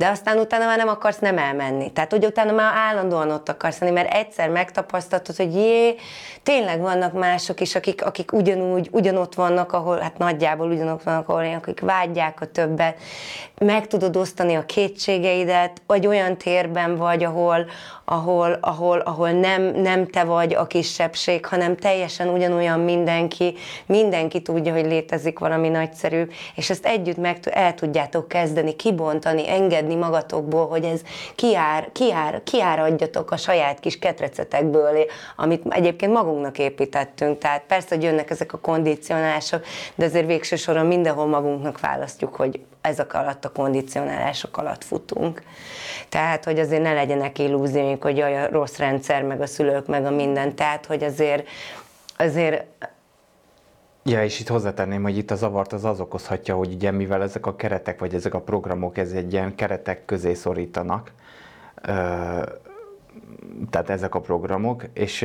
de 0.00 0.08
aztán 0.08 0.38
utána 0.38 0.64
már 0.64 0.76
nem 0.76 0.88
akarsz 0.88 1.18
nem 1.18 1.38
elmenni. 1.38 1.92
Tehát, 1.92 2.10
hogy 2.10 2.24
utána 2.24 2.52
már 2.52 2.72
állandóan 2.74 3.30
ott 3.30 3.48
akarsz 3.48 3.78
lenni, 3.78 3.92
mert 3.92 4.12
egyszer 4.14 4.48
megtapasztaltad, 4.48 5.36
hogy 5.36 5.54
jé, 5.54 5.94
tényleg 6.42 6.80
vannak 6.80 7.12
mások 7.12 7.60
is, 7.60 7.74
akik, 7.74 8.04
akik 8.04 8.32
ugyanúgy, 8.32 8.88
ugyanott 8.92 9.34
vannak, 9.34 9.72
ahol, 9.72 9.98
hát 9.98 10.18
nagyjából 10.18 10.70
ugyanott 10.70 11.02
vannak, 11.02 11.28
ahol 11.28 11.54
akik 11.54 11.80
vágyják 11.80 12.40
a 12.40 12.46
többet, 12.46 12.98
meg 13.58 13.86
tudod 13.86 14.16
osztani 14.16 14.54
a 14.54 14.66
kétségeidet, 14.66 15.82
vagy 15.86 16.06
olyan 16.06 16.36
térben 16.36 16.96
vagy, 16.96 17.24
ahol, 17.24 17.66
ahol, 18.04 18.58
ahol, 18.60 18.98
ahol 18.98 19.30
nem, 19.30 19.62
nem 19.62 20.06
te 20.06 20.24
vagy 20.24 20.54
a 20.54 20.66
kisebbség, 20.66 21.46
hanem 21.46 21.76
teljesen 21.76 22.28
ugyanolyan 22.28 22.80
mindenki, 22.80 23.54
mindenki 23.86 24.42
tudja, 24.42 24.72
hogy 24.72 24.86
létezik 24.86 25.38
valami 25.38 25.68
nagyszerű, 25.68 26.22
és 26.54 26.70
ezt 26.70 26.86
együtt 26.86 27.16
meg 27.16 27.38
el 27.50 27.74
tudjátok 27.74 28.28
kezdeni, 28.28 28.76
kibontani, 28.76 29.50
engedni 29.50 29.89
magatokból, 29.94 30.68
hogy 30.68 30.84
ez 30.84 31.00
kiár, 31.34 31.88
kiár, 31.92 32.42
kiáradjatok 32.42 33.30
a 33.30 33.36
saját 33.36 33.80
kis 33.80 33.98
ketrecetekből, 33.98 35.04
amit 35.36 35.62
egyébként 35.68 36.12
magunknak 36.12 36.58
építettünk. 36.58 37.38
Tehát 37.38 37.62
persze, 37.66 37.94
hogy 37.94 38.02
jönnek 38.04 38.30
ezek 38.30 38.52
a 38.52 38.58
kondicionálások, 38.58 39.64
de 39.94 40.04
azért 40.04 40.26
végső 40.26 40.56
soron 40.56 40.86
mindenhol 40.86 41.26
magunknak 41.26 41.80
választjuk, 41.80 42.34
hogy 42.34 42.60
ezek 42.80 43.14
alatt 43.14 43.44
a 43.44 43.52
kondicionálások 43.52 44.56
alatt 44.56 44.84
futunk. 44.84 45.42
Tehát, 46.08 46.44
hogy 46.44 46.58
azért 46.58 46.82
ne 46.82 46.92
legyenek 46.92 47.38
illúzióink, 47.38 48.02
hogy 48.02 48.20
a 48.20 48.48
rossz 48.50 48.76
rendszer, 48.76 49.22
meg 49.22 49.40
a 49.40 49.46
szülők, 49.46 49.86
meg 49.86 50.04
a 50.04 50.10
minden. 50.10 50.54
Tehát, 50.54 50.86
hogy 50.86 51.04
azért, 51.04 51.48
azért 52.16 52.64
Ja, 54.04 54.24
és 54.24 54.40
itt 54.40 54.48
hozzátenném, 54.48 55.02
hogy 55.02 55.16
itt 55.16 55.30
a 55.30 55.34
zavart 55.34 55.72
az 55.72 55.84
az 55.84 56.00
okozhatja, 56.00 56.54
hogy 56.54 56.72
ugye 56.72 56.90
mivel 56.90 57.22
ezek 57.22 57.46
a 57.46 57.56
keretek, 57.56 57.98
vagy 57.98 58.14
ezek 58.14 58.34
a 58.34 58.40
programok, 58.40 58.98
ez 58.98 59.12
egy 59.12 59.32
ilyen 59.32 59.54
keretek 59.54 60.04
közé 60.04 60.34
szorítanak, 60.34 61.12
tehát 63.70 63.90
ezek 63.90 64.14
a 64.14 64.20
programok, 64.20 64.84
és 64.92 65.22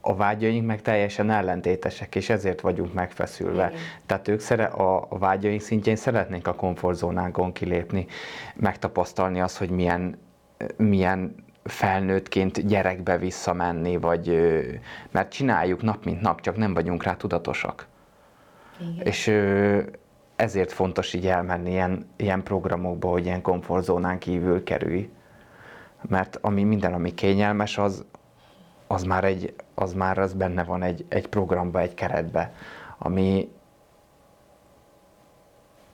a 0.00 0.14
vágyaink 0.14 0.66
meg 0.66 0.82
teljesen 0.82 1.30
ellentétesek, 1.30 2.14
és 2.14 2.30
ezért 2.30 2.60
vagyunk 2.60 2.92
megfeszülve. 2.92 3.68
Igen. 3.68 3.80
Tehát 4.06 4.28
ők 4.28 4.40
szere, 4.40 4.64
a, 4.64 5.06
a 5.08 5.18
vágyaink 5.18 5.60
szintjén 5.60 5.96
szeretnénk 5.96 6.46
a 6.46 6.54
komfortzónánkon 6.54 7.52
kilépni, 7.52 8.06
megtapasztalni 8.54 9.40
azt, 9.40 9.58
hogy 9.58 9.70
milyen, 9.70 10.18
milyen 10.76 11.34
felnőttként 11.64 12.66
gyerekbe 12.66 13.18
visszamenni, 13.18 13.96
vagy 13.96 14.28
mert 15.10 15.32
csináljuk 15.32 15.82
nap 15.82 16.04
mint 16.04 16.20
nap, 16.20 16.40
csak 16.40 16.56
nem 16.56 16.74
vagyunk 16.74 17.02
rá 17.02 17.16
tudatosak. 17.16 17.86
Igen. 18.80 19.06
És 19.06 19.26
ezért 20.36 20.72
fontos 20.72 21.12
így 21.12 21.26
elmenni 21.26 21.70
ilyen, 21.70 22.06
ilyen 22.16 22.42
programokba, 22.42 23.08
hogy 23.08 23.24
ilyen 23.24 23.42
komfortzónán 23.42 24.18
kívül 24.18 24.64
kerülj. 24.64 25.10
Mert 26.08 26.38
ami 26.40 26.62
minden, 26.62 26.92
ami 26.92 27.14
kényelmes, 27.14 27.78
az, 27.78 28.04
az 28.86 29.02
már, 29.02 29.24
egy, 29.24 29.54
az 29.74 29.92
már 29.92 30.18
az 30.18 30.32
benne 30.32 30.64
van 30.64 30.82
egy, 30.82 31.04
egy 31.08 31.26
programba, 31.26 31.80
egy 31.80 31.94
keretbe, 31.94 32.52
ami 32.98 33.48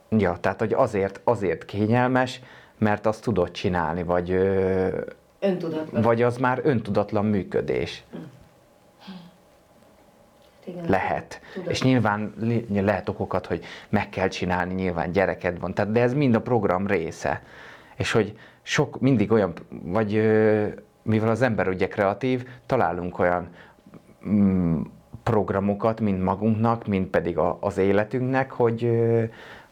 ja, 0.09 0.37
tehát 0.39 0.59
hogy 0.59 0.73
azért, 0.73 1.21
azért 1.23 1.65
kényelmes, 1.65 2.41
mert 2.77 3.05
azt 3.05 3.23
tudod 3.23 3.51
csinálni, 3.51 4.03
vagy 4.03 4.29
öntudatlan. 5.39 6.01
vagy 6.01 6.21
az 6.21 6.37
már 6.37 6.59
öntudatlan 6.63 7.25
működés. 7.25 8.03
Igen, 10.65 10.85
lehet. 10.89 11.41
Tudom. 11.53 11.69
És 11.69 11.81
nyilván 11.81 12.33
lehet 12.69 13.09
okokat, 13.09 13.45
hogy 13.45 13.63
meg 13.89 14.09
kell 14.09 14.27
csinálni, 14.27 14.73
nyilván 14.73 15.11
gyereked 15.11 15.59
van, 15.59 15.73
tehát, 15.73 15.91
de 15.91 16.01
ez 16.01 16.13
mind 16.13 16.35
a 16.35 16.41
program 16.41 16.87
része. 16.87 17.41
És 17.95 18.11
hogy 18.11 18.37
sok, 18.61 18.99
mindig 18.99 19.31
olyan, 19.31 19.53
vagy 19.69 20.13
mivel 21.01 21.29
az 21.29 21.41
ember 21.41 21.67
ugye 21.67 21.87
kreatív, 21.87 22.47
találunk 22.65 23.19
olyan 23.19 23.47
mm, 24.27 24.81
programokat, 25.23 25.99
mind 25.99 26.21
magunknak, 26.21 26.87
mind 26.87 27.07
pedig 27.07 27.37
a, 27.37 27.57
az 27.61 27.77
életünknek, 27.77 28.51
hogy, 28.51 28.91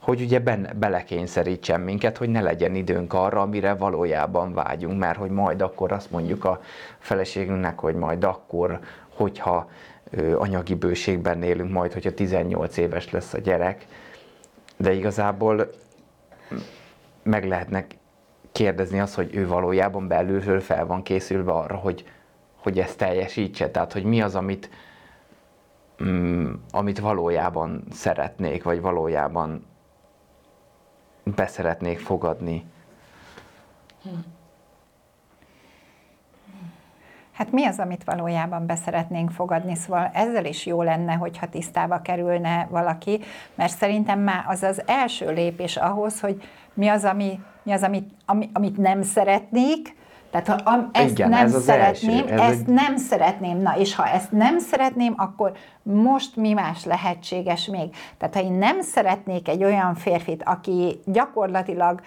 hogy 0.08 0.22
ugye 0.22 0.40
benne, 0.40 0.74
belekényszerítsen 0.74 1.82
minket, 1.82 2.18
hogy 2.18 2.30
ne 2.30 2.42
legyen 2.42 2.76
időnk 2.76 3.14
arra, 3.14 3.42
amire 3.42 3.74
valójában 3.74 4.54
vágyunk, 4.54 5.00
mert 5.00 5.18
hogy 5.18 5.30
majd 5.30 5.62
akkor 5.62 5.92
azt 5.92 6.12
mondjuk 6.12 6.46
a 6.46 6.62
feleségünknek, 7.00 7.80
hogy 7.80 7.96
majd 7.96 8.24
akkor, 8.24 8.80
hogyha 9.10 9.70
anyagi 10.36 10.76
bőségben 10.76 11.44
élünk, 11.44 11.72
majd 11.72 11.94
hogyha 11.94 12.14
18 12.14 12.78
éves 12.78 13.12
lesz 13.12 13.34
a 13.34 13.38
gyerek, 13.38 13.86
de 14.78 14.94
igazából 14.94 15.70
meg 17.24 17.48
lehetnek 17.48 17.96
kérdezni 18.52 19.00
azt, 19.00 19.16
hogy 19.16 19.36
ő 19.36 19.48
valójában 19.48 20.08
belülről 20.08 20.60
fel 20.60 20.86
van 20.86 21.04
készülve 21.04 21.52
arra, 21.52 21.76
hogy, 21.76 22.06
hogy 22.56 22.80
ezt 22.80 22.98
teljesítse. 22.98 23.70
Tehát, 23.72 23.94
hogy 23.94 24.04
mi 24.04 24.22
az, 24.22 24.36
amit, 24.36 24.70
mm, 26.04 26.54
amit 26.72 27.00
valójában 27.00 27.84
szeretnék, 27.92 28.64
vagy 28.64 28.82
valójában 28.82 29.66
beszeretnék 31.36 32.00
fogadni. 32.00 32.66
Hát 37.32 37.52
mi 37.52 37.66
az, 37.66 37.80
amit 37.80 38.04
valójában 38.04 38.66
beszeretnénk 38.66 39.32
fogadni? 39.32 39.76
Szóval 39.76 40.10
ezzel 40.14 40.46
is 40.46 40.66
jó 40.66 40.82
lenne, 40.82 41.14
hogyha 41.14 41.50
tisztába 41.50 42.02
kerülne 42.02 42.68
valaki, 42.70 43.20
mert 43.56 43.78
szerintem 43.78 44.20
már 44.20 44.44
az 44.48 44.64
az 44.64 44.82
első 44.86 45.32
lépés 45.32 45.78
ahhoz, 45.78 46.20
hogy 46.20 46.44
mi 46.74 46.88
az, 46.88 47.04
ami, 47.04 47.40
mi 47.64 47.72
az 47.72 47.84
amit, 47.84 48.12
ami, 48.26 48.50
amit 48.54 48.78
nem 48.78 49.02
szeretnék, 49.02 49.96
tehát 50.32 50.48
ha 50.48 50.72
am, 50.72 50.90
ezt 50.94 51.10
Igen, 51.12 51.30
nem 51.30 51.46
ez 51.46 51.64
szeretném, 51.64 52.18
első, 52.18 52.34
ez 52.34 52.40
ezt 52.40 52.60
egy- 52.60 52.74
nem 52.74 52.98
szeretném, 52.98 53.58
na 53.62 53.78
és 53.78 53.96
ha 53.96 54.08
ezt 54.08 54.32
nem 54.32 54.60
szeretném, 54.60 55.14
akkor 55.18 55.52
most 55.84 56.36
mi 56.36 56.54
más 56.54 56.86
lehetséges 56.86 57.66
még? 57.66 57.96
Tehát 58.18 58.36
ha 58.36 58.42
én 58.42 58.54
nem 58.54 58.82
szeretnék 58.82 59.48
egy 59.48 59.64
olyan 59.64 59.96
férfit, 59.96 60.44
aki 60.46 61.00
gyakorlatilag 61.06 62.02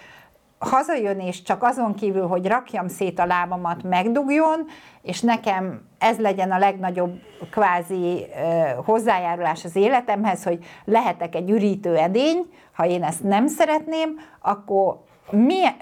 hazajön, 0.59 1.19
és 1.19 1.41
csak 1.41 1.63
azon 1.63 1.93
kívül, 1.95 2.27
hogy 2.27 2.47
rakjam 2.47 2.87
szét 2.87 3.19
a 3.19 3.25
lábamat, 3.25 3.83
megdugjon, 3.83 4.65
és 5.01 5.21
nekem 5.21 5.81
ez 5.99 6.17
legyen 6.19 6.51
a 6.51 6.57
legnagyobb 6.57 7.19
kvázi 7.51 8.25
ö, 8.43 8.81
hozzájárulás 8.85 9.65
az 9.65 9.75
életemhez, 9.75 10.43
hogy 10.43 10.65
lehetek 10.85 11.35
egy 11.35 11.49
ürítő 11.49 11.97
edény, 11.97 12.45
ha 12.73 12.85
én 12.85 13.03
ezt 13.03 13.23
nem 13.23 13.47
szeretném, 13.47 14.19
akkor 14.41 15.03
milyen... 15.31 15.75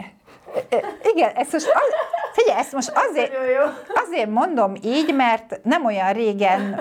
Igen, 1.14 1.32
ezt 1.36 1.52
most, 1.52 1.68
az, 1.68 1.94
figyelj, 2.34 2.60
ezt 2.60 2.74
most 2.74 2.92
azért, 3.10 3.34
azért 4.06 4.30
mondom 4.30 4.74
így, 4.82 5.16
mert 5.16 5.60
nem 5.64 5.86
olyan 5.86 6.14
régen 6.14 6.80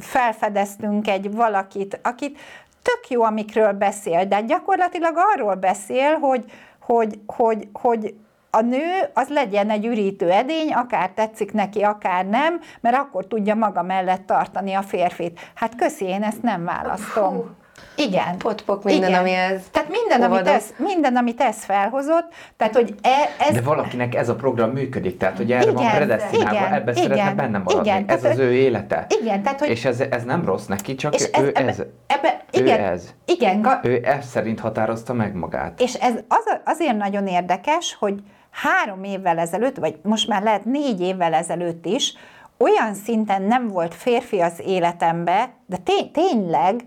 felfedeztünk 0.00 1.08
egy 1.08 1.34
valakit, 1.34 2.00
akit 2.02 2.38
tök 2.82 3.08
jó, 3.08 3.22
amikről 3.22 3.72
beszél, 3.72 4.24
de 4.24 4.40
gyakorlatilag 4.40 5.14
arról 5.34 5.54
beszél, 5.54 6.18
hogy, 6.18 6.44
hogy, 6.80 7.18
hogy, 7.26 7.68
hogy 7.72 8.14
a 8.50 8.60
nő 8.60 9.10
az 9.14 9.28
legyen 9.28 9.70
egy 9.70 9.86
ürítő 9.86 10.30
edény, 10.30 10.72
akár 10.72 11.10
tetszik 11.10 11.52
neki, 11.52 11.82
akár 11.82 12.26
nem, 12.26 12.60
mert 12.80 12.96
akkor 12.96 13.26
tudja 13.26 13.54
maga 13.54 13.82
mellett 13.82 14.26
tartani 14.26 14.74
a 14.74 14.82
férfit. 14.82 15.40
Hát 15.54 15.76
köszi, 15.76 16.04
én 16.04 16.22
ezt 16.22 16.42
nem 16.42 16.64
választom. 16.64 17.56
Igen. 17.96 18.36
Potpok 18.38 18.84
minden, 18.84 19.08
Igen. 19.08 19.20
ami 19.20 19.30
ez 19.30 19.62
Tehát 19.70 19.88
minden, 19.88 20.22
amit 20.22 20.38
olvadott. 20.38 20.54
ez, 20.54 20.74
minden, 20.76 21.16
amit 21.16 21.40
ez 21.40 21.64
felhozott, 21.64 22.32
tehát, 22.56 22.74
hogy 22.74 22.94
e, 23.02 23.08
ez... 23.48 23.54
De 23.54 23.60
valakinek 23.60 24.14
ez 24.14 24.28
a 24.28 24.34
program 24.34 24.70
működik, 24.70 25.16
tehát 25.16 25.36
hogy 25.36 25.52
erre 25.52 25.70
van 25.72 25.82
Igen, 25.82 25.94
predestinálva, 25.96 26.58
igen, 26.58 26.72
ebbe 26.72 26.90
igen, 26.92 27.02
szeretne 27.02 27.34
benne 27.34 27.58
maradni. 27.58 27.88
igen, 27.88 28.04
ez 28.06 28.20
tehát, 28.20 28.36
az 28.36 28.42
ő 28.42 28.52
élete. 28.52 29.06
Igen, 29.20 29.42
tehát, 29.42 29.58
hogy... 29.58 29.68
És 29.68 29.84
ez, 29.84 30.00
ez 30.00 30.24
nem 30.24 30.44
rossz 30.44 30.66
neki, 30.66 30.94
csak 30.94 31.14
és 31.14 31.22
ez, 31.22 31.42
ő 31.42 31.50
ebbe, 31.54 31.68
ez. 31.68 31.82
ebbe, 32.06 32.44
ő 32.52 32.60
igen, 32.60 32.80
ez. 32.80 33.14
Igen, 33.24 33.62
ga, 33.62 33.80
Ő 33.82 34.00
ez 34.04 34.26
szerint 34.26 34.60
határozta 34.60 35.12
meg 35.12 35.34
magát. 35.34 35.80
És 35.80 35.94
ez 35.94 36.14
az, 36.28 36.58
azért 36.64 36.96
nagyon 36.96 37.26
érdekes, 37.26 37.96
hogy 37.98 38.22
három 38.50 39.04
évvel 39.04 39.38
ezelőtt, 39.38 39.76
vagy 39.76 39.98
most 40.02 40.28
már 40.28 40.42
lehet 40.42 40.64
négy 40.64 41.00
évvel 41.00 41.34
ezelőtt 41.34 41.86
is, 41.86 42.14
olyan 42.58 42.94
szinten 42.94 43.42
nem 43.42 43.68
volt 43.68 43.94
férfi 43.94 44.40
az 44.40 44.60
életembe, 44.66 45.50
de 45.66 45.76
té- 45.76 46.12
tényleg 46.12 46.80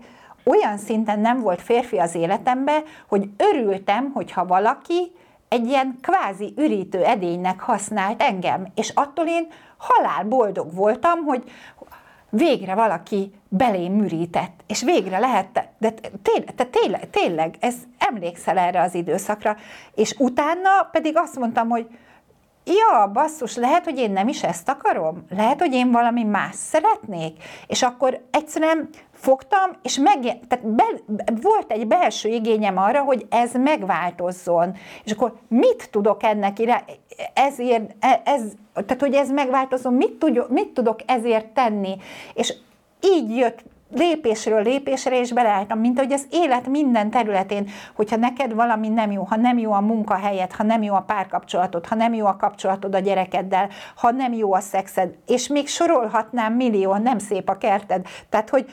olyan 0.44 0.78
szinten 0.78 1.20
nem 1.20 1.40
volt 1.40 1.62
férfi 1.62 1.98
az 1.98 2.14
életembe, 2.14 2.82
hogy 3.08 3.28
örültem, 3.36 4.10
hogyha 4.14 4.46
valaki 4.46 5.12
egy 5.48 5.66
ilyen 5.66 5.98
kvázi 6.02 6.54
ürítő 6.56 7.04
edénynek 7.04 7.60
használt 7.60 8.22
engem. 8.22 8.66
És 8.74 8.90
attól 8.94 9.26
én 9.26 9.46
halál 9.76 10.24
boldog 10.24 10.74
voltam, 10.74 11.24
hogy 11.24 11.44
végre 12.30 12.74
valaki 12.74 13.32
belém 13.48 13.92
műrített, 13.92 14.60
és 14.66 14.82
végre 14.82 15.18
lehet, 15.18 15.68
de 15.78 15.94
tényleg, 16.22 16.54
te 16.54 16.64
tényleg, 16.64 17.10
tényleg, 17.10 17.56
ez 17.60 17.74
emlékszel 17.98 18.58
erre 18.58 18.80
az 18.80 18.94
időszakra, 18.94 19.56
és 19.94 20.14
utána 20.18 20.88
pedig 20.92 21.16
azt 21.16 21.38
mondtam, 21.38 21.68
hogy 21.68 21.86
ja, 22.64 23.10
basszus, 23.12 23.56
lehet, 23.56 23.84
hogy 23.84 23.98
én 23.98 24.10
nem 24.10 24.28
is 24.28 24.42
ezt 24.42 24.68
akarom, 24.68 25.24
lehet, 25.30 25.60
hogy 25.60 25.72
én 25.72 25.90
valami 25.90 26.22
más 26.22 26.54
szeretnék, 26.54 27.42
és 27.66 27.82
akkor 27.82 28.20
egyszerűen 28.30 28.88
fogtam, 29.12 29.70
és 29.82 29.98
meg, 29.98 30.20
tehát 30.48 30.66
be, 30.66 30.84
volt 31.42 31.70
egy 31.70 31.86
belső 31.86 32.28
igényem 32.28 32.78
arra, 32.78 33.00
hogy 33.00 33.26
ez 33.30 33.52
megváltozzon. 33.54 34.76
És 35.04 35.12
akkor 35.12 35.34
mit 35.48 35.88
tudok 35.90 36.22
ennek 36.22 36.58
irá, 36.58 36.84
ezért, 37.34 37.94
ez, 38.24 38.42
tehát 38.72 39.00
hogy 39.00 39.14
ez 39.14 39.30
megváltozzon, 39.30 39.94
mit, 39.94 40.12
tudok, 40.12 40.48
mit 40.48 40.68
tudok 40.68 41.00
ezért 41.06 41.46
tenni? 41.46 41.96
És 42.34 42.54
így 43.00 43.36
jött 43.36 43.64
lépésről 43.94 44.62
lépésre, 44.62 45.18
és 45.20 45.32
beleálltam, 45.32 45.78
mint 45.78 45.98
hogy 45.98 46.12
az 46.12 46.26
élet 46.30 46.66
minden 46.66 47.10
területén, 47.10 47.68
hogyha 47.94 48.16
neked 48.16 48.54
valami 48.54 48.88
nem 48.88 49.10
jó, 49.10 49.22
ha 49.22 49.36
nem 49.36 49.58
jó 49.58 49.72
a 49.72 49.80
munkahelyed, 49.80 50.52
ha 50.52 50.62
nem 50.62 50.82
jó 50.82 50.94
a 50.94 51.00
párkapcsolatod, 51.00 51.86
ha 51.86 51.94
nem 51.94 52.14
jó 52.14 52.26
a 52.26 52.36
kapcsolatod 52.36 52.94
a 52.94 52.98
gyerekeddel, 52.98 53.68
ha 53.96 54.10
nem 54.10 54.32
jó 54.32 54.54
a 54.54 54.60
szexed, 54.60 55.14
és 55.26 55.46
még 55.48 55.68
sorolhatnám 55.68 56.52
millió, 56.52 56.94
nem 56.94 57.18
szép 57.18 57.48
a 57.48 57.58
kerted. 57.58 58.06
Tehát, 58.28 58.50
hogy 58.50 58.66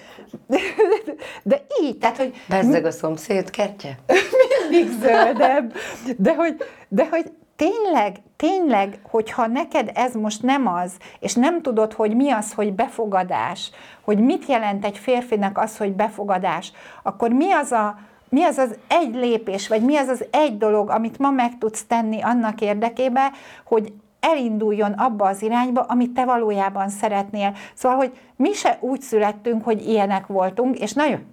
de 1.43 1.65
így, 1.81 1.97
tehát, 1.97 2.17
hogy 2.17 2.33
Bezzeg 2.49 2.85
a 2.85 2.91
szomszéd 2.91 3.49
kertje? 3.49 3.97
mindig 4.71 4.99
zöldebb. 4.99 5.73
De 6.17 6.35
hogy, 6.35 6.55
de 6.87 7.07
hogy 7.09 7.31
tényleg, 7.55 8.15
tényleg, 8.35 8.99
hogyha 9.09 9.47
neked 9.47 9.91
ez 9.93 10.13
most 10.13 10.43
nem 10.43 10.67
az, 10.67 10.97
és 11.19 11.33
nem 11.33 11.61
tudod, 11.61 11.93
hogy 11.93 12.15
mi 12.15 12.31
az, 12.31 12.53
hogy 12.53 12.73
befogadás, 12.73 13.71
hogy 14.01 14.19
mit 14.19 14.45
jelent 14.45 14.85
egy 14.85 14.97
férfinek 14.97 15.57
az, 15.57 15.77
hogy 15.77 15.93
befogadás, 15.93 16.71
akkor 17.03 17.29
mi 17.29 17.51
az 17.51 17.71
a, 17.71 17.97
mi 18.29 18.43
az 18.43 18.57
az 18.57 18.75
egy 18.87 19.15
lépés, 19.15 19.67
vagy 19.67 19.81
mi 19.81 19.97
az 19.97 20.07
az 20.07 20.25
egy 20.31 20.57
dolog, 20.57 20.89
amit 20.89 21.17
ma 21.17 21.29
meg 21.29 21.57
tudsz 21.57 21.83
tenni 21.83 22.21
annak 22.21 22.61
érdekében, 22.61 23.31
hogy 23.65 23.93
elinduljon 24.19 24.91
abba 24.91 25.27
az 25.27 25.41
irányba, 25.41 25.81
amit 25.81 26.11
te 26.11 26.25
valójában 26.25 26.89
szeretnél. 26.89 27.53
Szóval, 27.73 27.97
hogy 27.97 28.11
mi 28.35 28.53
se 28.53 28.77
úgy 28.81 29.01
születtünk, 29.01 29.63
hogy 29.63 29.87
ilyenek 29.87 30.27
voltunk, 30.27 30.79
és 30.79 30.93
nagyon, 30.93 31.25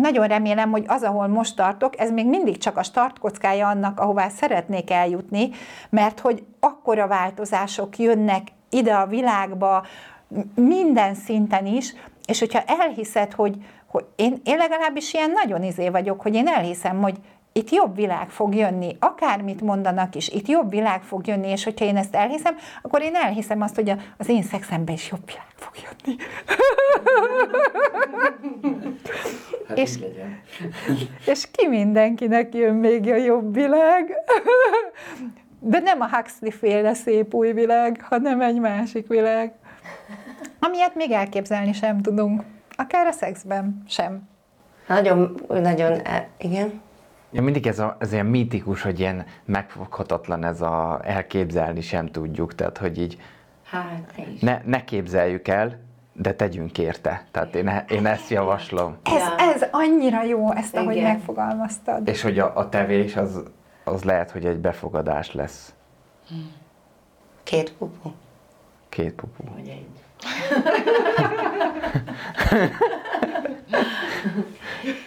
nagyon 0.00 0.26
remélem, 0.26 0.70
hogy 0.70 0.84
az, 0.86 1.02
ahol 1.02 1.26
most 1.26 1.56
tartok, 1.56 2.00
ez 2.00 2.10
még 2.10 2.26
mindig 2.26 2.58
csak 2.58 2.76
a 2.76 2.82
startkockája 2.82 3.68
annak, 3.68 4.00
ahová 4.00 4.28
szeretnék 4.28 4.90
eljutni, 4.90 5.50
mert 5.90 6.20
hogy 6.20 6.44
akkora 6.60 7.06
változások 7.06 7.98
jönnek 7.98 8.48
ide 8.70 8.94
a 8.94 9.06
világba, 9.06 9.86
minden 10.54 11.14
szinten 11.14 11.66
is, 11.66 11.94
és 12.26 12.38
hogyha 12.38 12.62
elhiszed, 12.66 13.32
hogy, 13.32 13.56
hogy 13.86 14.04
én, 14.16 14.40
én 14.44 14.56
legalábbis 14.56 15.14
ilyen 15.14 15.30
nagyon 15.30 15.62
izé 15.62 15.88
vagyok, 15.88 16.20
hogy 16.20 16.34
én 16.34 16.46
elhiszem, 16.48 17.02
hogy 17.02 17.16
itt 17.56 17.70
jobb 17.70 17.94
világ 17.94 18.28
fog 18.28 18.54
jönni, 18.54 18.96
akármit 19.00 19.60
mondanak 19.60 20.14
is, 20.14 20.28
itt 20.28 20.48
jobb 20.48 20.70
világ 20.70 21.02
fog 21.02 21.26
jönni, 21.26 21.48
és 21.48 21.64
hogyha 21.64 21.84
én 21.84 21.96
ezt 21.96 22.14
elhiszem, 22.14 22.56
akkor 22.82 23.02
én 23.02 23.14
elhiszem 23.14 23.60
azt, 23.60 23.74
hogy 23.74 23.92
az 24.18 24.28
én 24.28 24.42
szexemben 24.42 24.94
is 24.94 25.10
jobb 25.10 25.26
világ 25.26 25.46
fog 25.54 25.72
jönni. 25.84 26.16
Hát 29.68 29.78
És- 29.78 29.98
És 31.32 31.44
ki 31.52 31.66
mindenkinek 31.68 32.54
jön 32.54 32.74
még 32.74 33.10
a 33.10 33.16
jobb 33.16 33.54
világ? 33.54 34.12
De 35.60 35.78
nem 35.78 36.00
a 36.00 36.08
Huxley 36.16 36.50
féle 36.50 36.94
szép 36.94 37.34
új 37.34 37.52
világ, 37.52 38.04
hanem 38.08 38.40
egy 38.40 38.58
másik 38.60 39.06
világ. 39.06 39.52
Amilyet 40.60 40.94
még 40.94 41.10
elképzelni 41.10 41.72
sem 41.72 42.00
tudunk. 42.02 42.42
Akár 42.76 43.06
a 43.06 43.12
szexben 43.12 43.82
sem. 43.88 44.28
Nagyon, 44.88 45.40
nagyon, 45.48 45.92
e- 46.04 46.28
igen. 46.38 46.80
Ja, 47.30 47.42
mindig 47.42 47.66
ez, 47.66 47.78
a, 47.78 47.96
ez 47.98 48.12
ilyen 48.12 48.26
mítikus, 48.26 48.82
hogy 48.82 49.00
ilyen 49.00 49.26
megfoghatatlan 49.44 50.44
ez 50.44 50.60
a 50.60 51.00
elképzelni 51.04 51.80
sem 51.80 52.06
tudjuk, 52.06 52.54
tehát 52.54 52.78
hogy 52.78 52.98
így 52.98 53.18
Hát, 53.70 54.14
ne, 54.40 54.60
ne 54.64 54.84
képzeljük 54.84 55.48
el, 55.48 55.78
de 56.12 56.34
tegyünk 56.34 56.78
érte. 56.78 57.24
Tehát 57.30 57.54
én, 57.54 57.68
e- 57.68 57.84
én 57.88 58.06
ezt 58.06 58.28
javaslom. 58.28 58.96
Ez, 59.02 59.22
ez 59.54 59.68
annyira 59.70 60.22
jó, 60.22 60.52
ezt, 60.52 60.76
ahogy 60.76 60.96
Igen. 60.96 61.12
megfogalmaztad. 61.12 62.08
És 62.08 62.22
hogy 62.22 62.38
a, 62.38 62.56
a 62.56 62.68
tevés 62.68 63.16
az, 63.16 63.42
az 63.84 64.04
lehet, 64.04 64.30
hogy 64.30 64.46
egy 64.46 64.58
befogadás 64.58 65.32
lesz. 65.32 65.74
Két 67.42 67.72
pupu. 67.72 68.10
Két 68.88 69.12
pupu. 69.12 69.44
Vagy 69.54 69.68
egy. 69.68 69.86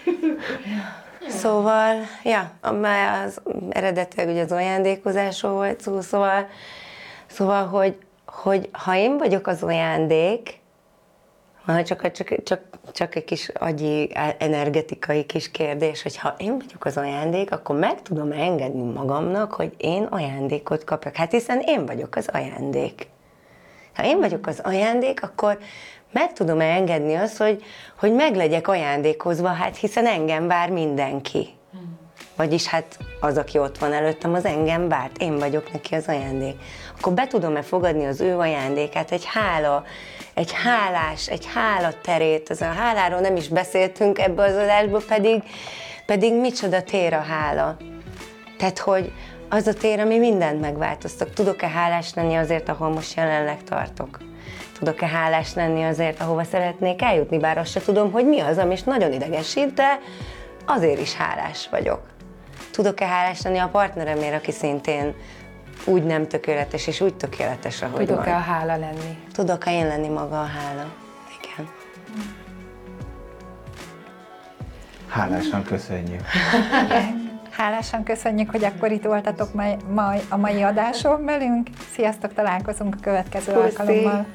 Szóval, 1.40 1.96
ja, 2.24 2.52
amely 2.62 3.24
az 3.26 3.42
eredetileg 3.70 4.28
ugye 4.28 4.44
az 4.44 4.52
ajándékozásról 4.52 5.54
volt 5.54 5.82
szó, 5.82 6.02
szóval, 6.02 6.48
szóval 7.28 7.66
hogy, 7.66 7.98
hogy 8.26 8.70
ha 8.72 8.96
én 8.96 9.18
vagyok 9.18 9.48
az 9.48 9.64
ajándék, 9.64 10.60
ha 11.66 11.84
csak, 11.84 12.12
csak, 12.12 12.44
csak, 12.44 12.62
csak 12.92 13.16
egy 13.16 13.24
kis 13.24 13.50
agyi, 13.50 14.12
energetikai 14.38 15.26
kis 15.26 15.52
kérdés, 15.52 16.02
hogy 16.02 16.18
ha 16.18 16.36
én 16.38 16.58
vagyok 16.60 16.86
az 16.86 16.98
ajándék, 16.98 17.52
akkor 17.52 17.76
meg 17.76 18.02
tudom 18.02 18.32
engedni 18.32 18.92
magamnak, 18.92 19.54
hogy 19.54 19.74
én 19.78 20.04
ajándékot 20.04 20.84
kapjak. 20.84 21.16
Hát 21.16 21.32
hiszen 21.32 21.62
én 21.66 21.86
vagyok 21.86 22.16
az 22.16 22.28
ajándék. 22.32 23.08
Ha 23.96 24.06
én 24.06 24.20
vagyok 24.20 24.48
az 24.48 24.60
ajándék, 24.64 25.24
akkor 25.24 25.58
meg 26.12 26.34
tudom 26.34 26.60
engedni 26.60 27.16
azt, 27.16 27.38
hogy, 27.38 27.64
hogy 28.00 28.14
meg 28.14 28.36
legyek 28.36 28.68
ajándékozva, 28.68 29.48
hát 29.48 29.78
hiszen 29.78 30.06
engem 30.06 30.48
vár 30.48 30.70
mindenki. 30.70 31.50
Vagyis 32.36 32.68
hát 32.68 32.98
az, 33.20 33.38
aki 33.38 33.58
ott 33.58 33.78
van 33.78 33.94
előttem, 33.94 34.34
az 34.34 34.46
engem 34.46 34.88
várt, 34.88 35.18
én 35.18 35.38
vagyok 35.38 35.72
neki 35.72 35.96
az 35.96 36.08
ajándék. 36.08 36.56
Akkor 36.98 37.14
be 37.14 37.28
tudom-e 37.28 37.62
fogadni 37.62 38.06
az 38.06 38.22
ő 38.22 38.38
ajándékát, 38.38 39.12
egy 39.12 39.26
hála, 39.26 39.84
egy 40.34 40.52
hálás, 40.64 41.28
egy 41.28 41.46
hála 41.54 41.90
terét, 42.02 42.50
az 42.50 42.62
a 42.62 42.66
háláról 42.66 43.20
nem 43.20 43.36
is 43.36 43.48
beszéltünk 43.48 44.20
ebbe 44.20 44.44
az 44.44 44.56
adásba, 44.56 45.02
pedig, 45.08 45.44
pedig 46.06 46.34
micsoda 46.34 46.84
tér 46.84 47.14
a 47.14 47.22
hála. 47.22 47.78
Tehát, 48.58 48.80
hogy 48.80 49.12
az 49.50 49.68
a 49.68 49.74
tér, 49.74 50.00
ami 50.00 50.18
mindent 50.18 50.62
megváltoztak. 50.62 51.34
Tudok-e 51.34 51.68
hálás 51.68 52.14
lenni 52.14 52.36
azért, 52.36 52.70
ahol 52.70 52.90
most 52.90 53.16
jelenleg 53.16 53.64
tartok? 53.64 54.29
Tudok-e 54.80 55.08
hálás 55.08 55.54
lenni 55.54 55.84
azért, 55.84 56.22
ahova 56.22 56.44
szeretnék 56.44 57.02
eljutni, 57.02 57.38
bár 57.38 57.58
azt 57.58 57.72
se 57.72 57.82
tudom, 57.82 58.12
hogy 58.12 58.26
mi 58.26 58.40
az, 58.40 58.58
ami 58.58 58.74
is 58.74 58.84
nagyon 58.84 59.14
idegesít, 59.14 59.74
de 59.74 60.00
azért 60.66 61.00
is 61.00 61.16
hálás 61.16 61.68
vagyok. 61.72 62.02
Tudok-e 62.72 63.06
hálás 63.06 63.42
lenni 63.42 63.58
a 63.58 63.68
partneremért, 63.68 64.36
aki 64.36 64.52
szintén 64.52 65.14
úgy 65.86 66.04
nem 66.04 66.28
tökéletes, 66.28 66.88
és 66.88 67.02
úgy 67.02 67.16
tökéletes, 67.16 67.82
ahogy 67.82 68.06
Tudok-e 68.06 68.30
a 68.30 68.34
van. 68.34 68.42
hála 68.42 68.78
lenni? 68.78 69.18
Tudok-e 69.34 69.72
én 69.72 69.88
lenni 69.88 70.08
maga 70.08 70.42
a 70.42 70.46
hála? 70.46 70.86
Igen. 71.42 71.70
Hálásan 75.08 75.64
köszönjük. 75.64 76.22
Hálásan 77.58 78.04
köszönjük, 78.04 78.52
hogy 78.52 78.64
akkor 78.64 78.92
itt 78.92 79.04
voltatok 79.04 79.54
mai, 79.54 79.76
mai, 79.94 80.20
a 80.30 80.38
mai 80.38 80.62
adáson 80.62 81.26
velünk. 81.26 81.68
Sziasztok, 81.94 82.34
találkozunk 82.34 82.96
a 82.96 83.02
következő 83.02 83.52
Puszi. 83.52 83.78
alkalommal. 83.78 84.26